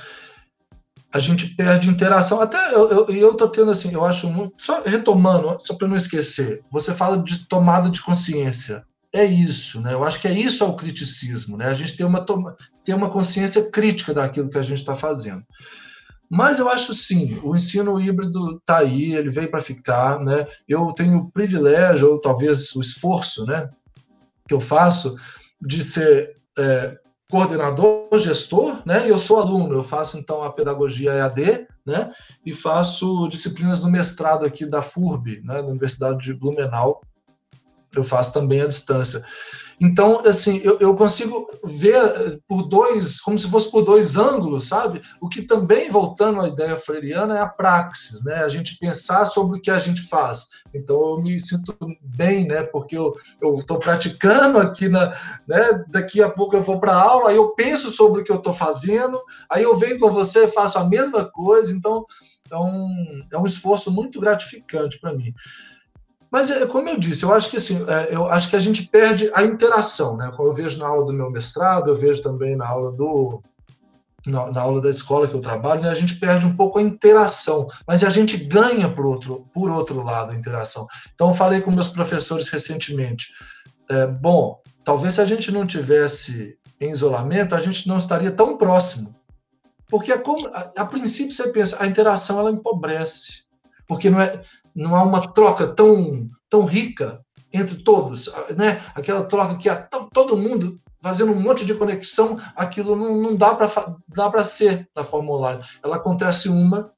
[1.12, 2.40] A gente perde interação.
[2.40, 4.62] Até eu, eu, eu tô tendo assim, eu acho muito.
[4.62, 8.84] Só retomando, só para não esquecer, você fala de tomada de consciência.
[9.12, 9.94] É isso, né?
[9.94, 11.68] Eu acho que é isso é o criticismo, né?
[11.68, 15.42] A gente tem uma, toma, tem uma consciência crítica daquilo que a gente está fazendo.
[16.34, 20.44] Mas eu acho sim, o ensino híbrido está aí, ele veio para ficar, né?
[20.68, 23.70] Eu tenho o privilégio, ou talvez o esforço, né,
[24.48, 25.14] que eu faço
[25.62, 26.98] de ser é,
[27.30, 29.08] coordenador, gestor, né?
[29.08, 32.12] Eu sou aluno, eu faço então a pedagogia EAD, né?
[32.44, 35.62] E faço disciplinas no mestrado aqui da FURB, né?
[35.62, 37.00] Da Universidade de Blumenau.
[37.94, 39.24] Eu faço também à distância.
[39.80, 44.68] Então, assim, eu, eu, consigo ver eh, por dois, como se fosse por dois ângulos,
[44.68, 45.02] sabe?
[45.20, 48.36] O que também, voltando à ideia freiriana, é a praxis, né?
[48.36, 50.48] A gente pensar sobre o que a gente faz.
[50.72, 52.62] Então, eu me sinto bem, né?
[52.62, 53.14] Porque eu
[53.56, 55.16] estou praticando aqui, na,
[55.46, 55.84] né?
[55.88, 58.52] Daqui a pouco eu vou para aula, aí eu penso sobre o que eu estou
[58.52, 59.20] fazendo,
[59.50, 61.72] aí eu venho com você, faço a mesma coisa.
[61.72, 62.04] Então,
[62.52, 65.34] um, é um esforço muito gratificante para mim.
[66.34, 68.88] Mas, é, como eu disse, eu acho que assim, é, eu acho que a gente
[68.88, 70.32] perde a interação, né?
[70.36, 73.40] Como eu vejo na aula do meu mestrado, eu vejo também na aula do
[74.26, 75.90] na, na aula da escola que eu trabalho, né?
[75.90, 80.02] a gente perde um pouco a interação, mas a gente ganha por outro, por outro
[80.02, 80.88] lado a interação.
[81.14, 83.28] Então, eu falei com meus professores recentemente.
[83.88, 88.58] É, bom, talvez se a gente não tivesse em isolamento, a gente não estaria tão
[88.58, 89.14] próximo.
[89.88, 93.44] Porque a, a, a princípio você pensa, a interação ela empobrece,
[93.86, 94.42] porque não, é,
[94.74, 97.20] não há uma troca tão, tão rica
[97.52, 98.82] entre todos, né?
[98.94, 99.76] Aquela troca que há
[100.12, 104.88] todo mundo fazendo um monte de conexão, aquilo não, não dá para dá para ser
[104.94, 105.62] da online.
[105.82, 106.90] Ela acontece uma,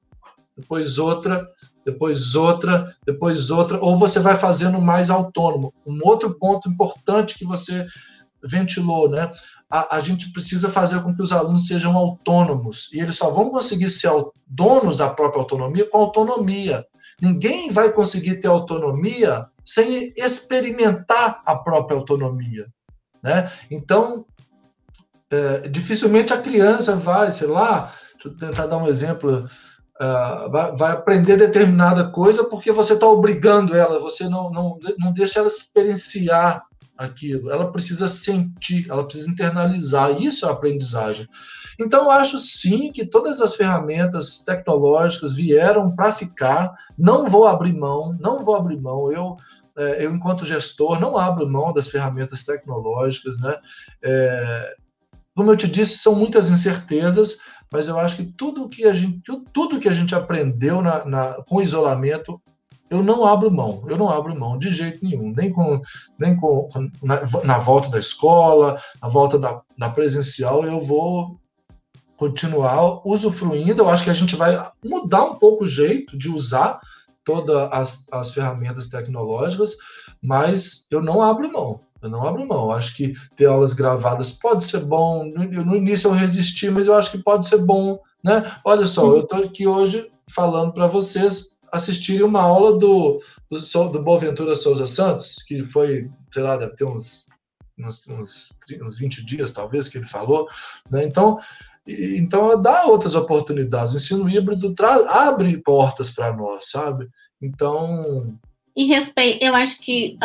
[0.57, 1.47] depois outra,
[1.85, 5.75] depois outra, depois outra, ou você vai fazendo mais autônomo.
[5.87, 7.85] Um outro ponto importante que você
[8.43, 9.33] ventilou, né?
[9.69, 13.51] A, a, gente precisa fazer com que os alunos sejam autônomos e eles só vão
[13.51, 14.11] conseguir ser
[14.47, 16.87] donos da própria autonomia com autonomia.
[17.21, 22.67] Ninguém vai conseguir ter autonomia sem experimentar a própria autonomia.
[23.23, 23.51] Né?
[23.71, 24.27] Então,
[25.31, 27.93] é, dificilmente a criança vai, sei lá,
[28.39, 29.47] tentar dar um exemplo,
[30.01, 35.13] uh, vai, vai, aprender determinada coisa porque você está obrigando ela, você não, não, não
[35.13, 36.66] deixa ela experienciar
[36.97, 41.29] aquilo, ela precisa sentir, ela precisa internalizar, isso é aprendizagem.
[41.79, 47.75] Então, eu acho sim que todas as ferramentas tecnológicas vieram para ficar, não vou abrir
[47.75, 49.37] mão, não vou abrir mão, eu
[49.77, 53.57] é, eu, enquanto gestor, não abro mão das ferramentas tecnológicas, né?
[54.03, 54.75] É,
[55.35, 57.41] como eu te disse, são muitas incertezas,
[57.71, 59.21] mas eu acho que tudo que a gente,
[59.53, 62.41] tudo que a gente aprendeu na, na, com isolamento,
[62.89, 65.81] eu não abro mão, eu não abro mão de jeito nenhum, nem com,
[66.19, 66.69] nem com
[67.03, 71.41] na, na volta da escola, na volta da, da presencial, eu vou
[72.17, 73.83] continuar usufruindo.
[73.83, 76.81] Eu acho que a gente vai mudar um pouco o jeito de usar
[77.25, 79.77] todas as, as ferramentas tecnológicas,
[80.23, 81.81] mas eu não abro mão.
[82.01, 82.67] Eu não abro mão.
[82.67, 85.25] Eu acho que ter aulas gravadas pode ser bom.
[85.25, 87.99] No, no início eu resisti, mas eu acho que pode ser bom.
[88.23, 88.51] Né?
[88.65, 93.21] Olha só, eu estou aqui hoje falando para vocês assistirem uma aula do,
[93.51, 97.29] do, do Boaventura Souza Santos, que foi, sei lá, deve ter uns,
[97.79, 98.53] uns, uns,
[98.83, 100.49] uns 20 dias, talvez, que ele falou.
[100.91, 101.05] Né?
[101.05, 101.39] Então,
[101.89, 103.95] então, ela dá outras oportunidades.
[103.95, 104.75] O ensino híbrido
[105.09, 107.09] abre portas para nós, sabe?
[107.41, 108.37] Então.
[108.75, 110.19] E respeito, eu acho que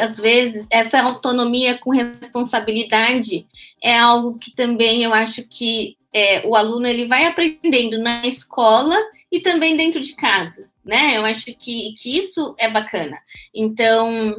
[0.00, 3.46] às vezes essa autonomia com responsabilidade
[3.82, 8.96] é algo que também eu acho que é, o aluno ele vai aprendendo na escola
[9.30, 11.16] e também dentro de casa, né?
[11.16, 13.18] Eu acho que, que isso é bacana.
[13.52, 14.36] Então,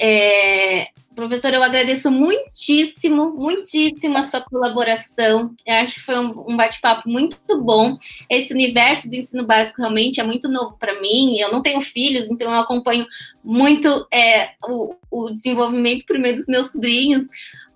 [0.00, 0.88] é,
[1.18, 5.52] Professor, eu agradeço muitíssimo, muitíssimo a sua colaboração.
[5.66, 7.98] Eu acho que foi um, um bate-papo muito bom.
[8.30, 11.36] Esse universo do ensino básico realmente é muito novo para mim.
[11.36, 13.04] Eu não tenho filhos, então eu acompanho
[13.42, 17.26] muito é, o, o desenvolvimento primeiro dos meus sobrinhos,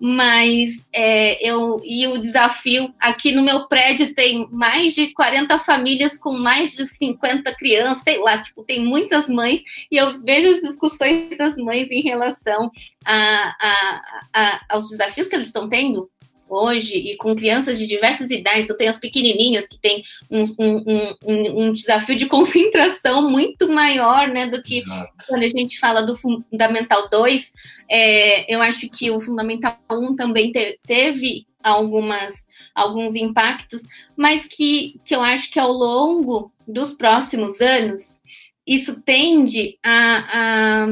[0.05, 6.17] mas é, eu e o desafio aqui no meu prédio tem mais de 40 famílias
[6.17, 10.61] com mais de 50 crianças, sei lá, tipo, tem muitas mães, e eu vejo as
[10.61, 12.69] discussões das mães em relação
[13.05, 14.01] a, a,
[14.33, 16.11] a, aos desafios que eles estão tendo
[16.47, 21.15] hoje e com crianças de diversas idades, eu tenho as pequenininhas que têm um, um,
[21.25, 25.13] um, um desafio de concentração muito maior né, do que Exato.
[25.27, 27.51] quando a gente fala do Fundamental 2.
[27.89, 33.83] É, eu acho que o Fundamental 1 também te, teve algumas alguns impactos,
[34.17, 38.19] mas que, que eu acho que ao longo dos próximos anos
[38.65, 40.87] isso tende a,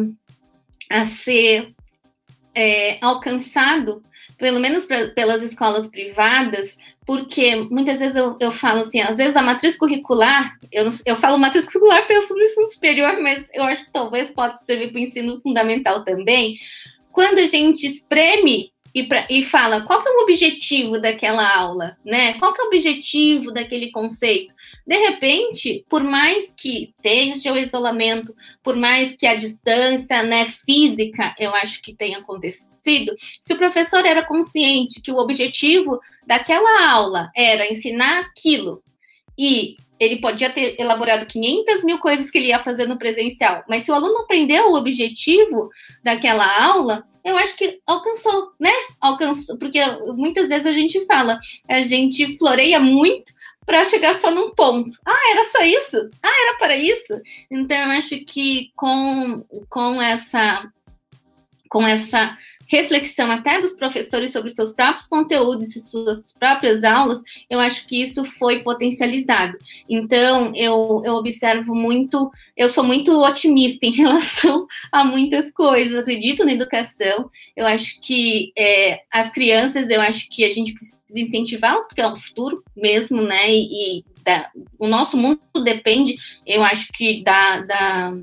[0.91, 1.73] a, a ser
[2.53, 4.01] é, alcançado
[4.41, 6.75] pelo menos pra, pelas escolas privadas,
[7.05, 11.37] porque muitas vezes eu, eu falo assim, às vezes a matriz curricular, eu, eu falo
[11.37, 15.03] matriz curricular pensando no ensino superior, mas eu acho que talvez possa servir para o
[15.03, 16.55] ensino fundamental também.
[17.11, 21.97] Quando a gente espreme e, pra, e fala qual que é o objetivo daquela aula,
[22.03, 22.33] né?
[22.33, 24.53] Qual que é o objetivo daquele conceito?
[24.85, 28.33] De repente, por mais que esteja o isolamento,
[28.63, 34.05] por mais que a distância né, física, eu acho que tenha acontecido, se o professor
[34.05, 38.83] era consciente que o objetivo daquela aula era ensinar aquilo
[39.41, 43.83] e ele podia ter elaborado 500 mil coisas que ele ia fazer no presencial, mas
[43.83, 45.67] se o aluno aprendeu o objetivo
[46.03, 48.71] daquela aula, eu acho que alcançou, né?
[48.99, 49.79] Alcançou, porque
[50.15, 53.31] muitas vezes a gente fala, a gente floreia muito
[53.65, 54.95] para chegar só num ponto.
[55.05, 55.97] Ah, era só isso?
[56.21, 57.19] Ah, era para isso?
[57.49, 60.71] Então eu acho que com, com essa
[61.71, 62.37] com essa
[62.71, 68.23] reflexão até dos professores sobre seus próprios conteúdos suas próprias aulas, eu acho que isso
[68.23, 69.57] foi potencializado.
[69.89, 76.45] Então, eu, eu observo muito, eu sou muito otimista em relação a muitas coisas, acredito
[76.45, 81.85] na educação, eu acho que é, as crianças, eu acho que a gente precisa incentivá-las,
[81.85, 84.49] porque é o futuro mesmo, né, e, e da,
[84.79, 86.15] o nosso mundo depende,
[86.45, 88.13] eu acho que da, da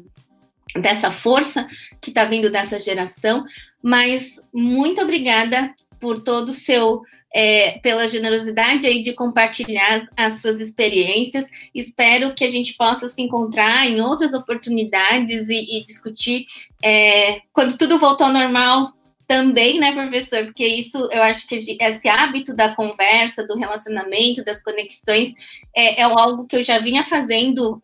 [0.77, 1.67] dessa força
[2.01, 3.45] que está vindo dessa geração.
[3.83, 7.03] Mas muito obrigada por todo o seu
[7.35, 11.47] é, pela generosidade aí de compartilhar as, as, suas experiências.
[11.75, 16.47] Espero que a gente possa se encontrar em outras oportunidades e, e discutir
[16.83, 18.93] é, quando tudo voltou ao normal
[19.27, 20.47] também, né, professor?
[20.47, 25.35] Porque isso, eu acho que esse hábito da conversa, do relacionamento, das conexões,
[25.77, 27.81] é, é algo que eu já vinha fazendo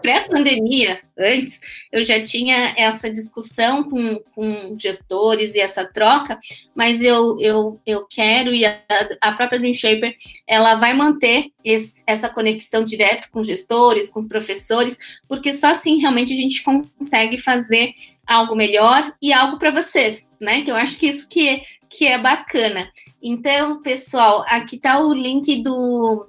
[0.00, 1.60] pré-pandemia, antes,
[1.92, 6.38] eu já tinha essa discussão com, com gestores e essa troca,
[6.74, 8.78] mas eu, eu, eu quero, e a,
[9.20, 10.14] a própria Dream Shaper,
[10.46, 14.98] ela vai manter esse, essa conexão direto com gestores, com os professores,
[15.28, 17.92] porque só assim realmente a gente consegue fazer
[18.26, 20.62] algo melhor e algo para vocês, né?
[20.62, 22.90] Que eu acho que isso que é, que é bacana.
[23.22, 26.28] Então, pessoal, aqui está o link do,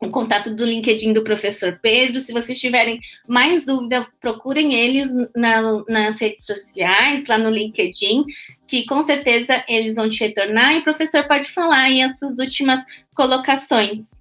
[0.00, 2.20] o contato do LinkedIn do professor Pedro.
[2.20, 8.24] Se vocês tiverem mais dúvida, procurem eles na, nas redes sociais, lá no LinkedIn,
[8.66, 12.38] que com certeza eles vão te retornar e o professor pode falar aí as suas
[12.38, 12.80] últimas
[13.14, 14.16] colocações.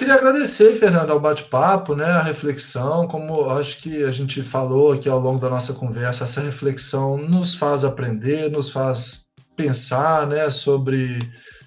[0.00, 5.10] Queria agradecer, Fernanda, ao bate-papo, né, a reflexão, como acho que a gente falou aqui
[5.10, 11.18] ao longo da nossa conversa, essa reflexão nos faz aprender, nos faz pensar, né, sobre,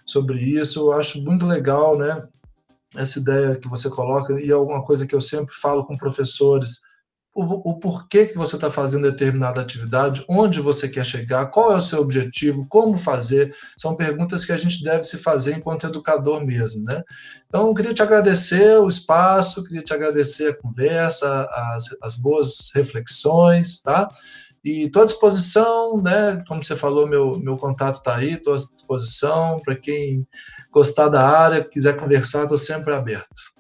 [0.04, 0.80] sobre isso.
[0.80, 2.28] Eu acho muito legal, né,
[2.96, 6.82] essa ideia que você coloca, e é alguma coisa que eu sempre falo com professores,
[7.36, 11.78] o, o porquê que você está fazendo determinada atividade, onde você quer chegar, qual é
[11.78, 16.46] o seu objetivo, como fazer, são perguntas que a gente deve se fazer enquanto educador
[16.46, 17.04] mesmo, né?
[17.48, 22.70] Então, eu queria te agradecer o espaço, queria te agradecer a conversa, as, as boas
[22.76, 24.08] reflexões, tá?
[24.64, 26.42] E estou à disposição, né?
[26.48, 29.60] Como você falou, meu, meu contato está aí, estou à disposição.
[29.60, 30.26] Para quem
[30.72, 33.54] gostar da área, quiser conversar, estou sempre aberto.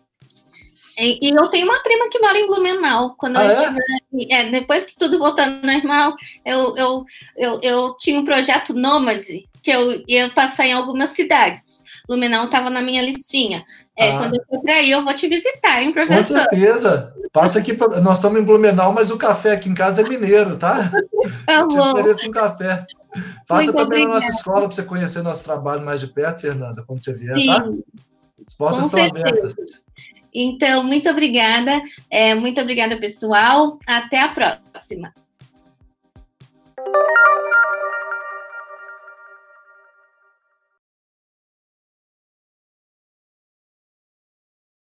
[0.98, 3.16] E, eu tenho uma prima que mora em Blumenau.
[3.18, 3.54] Quando ah, eu é?
[3.54, 9.50] estiver, é, depois que tudo voltar normal, eu, eu, eu, eu tinha um projeto Nômade,
[9.62, 11.84] que eu ia passar em algumas cidades.
[12.08, 13.66] Blumenau estava na minha listinha.
[13.96, 14.18] É, ah.
[14.18, 16.44] Quando eu for para aí, eu vou te visitar, hein, professor?
[16.44, 17.14] Com certeza.
[17.32, 18.02] Passa aqui, pra...
[18.02, 20.92] nós estamos em Blumenau, mas o café aqui em casa é mineiro, tá?
[21.46, 22.86] Tá Te ofereço um café.
[23.48, 24.08] Faça Muito também obrigada.
[24.08, 27.34] na nossa escola para você conhecer nosso trabalho mais de perto, Fernanda, quando você vier,
[27.34, 27.40] tá?
[27.40, 27.48] Sim.
[27.48, 27.70] tá?
[28.46, 29.54] As portas estão abertas.
[30.34, 31.82] Então, muito obrigada.
[32.10, 33.78] É, muito obrigada, pessoal.
[33.88, 35.14] Até a próxima.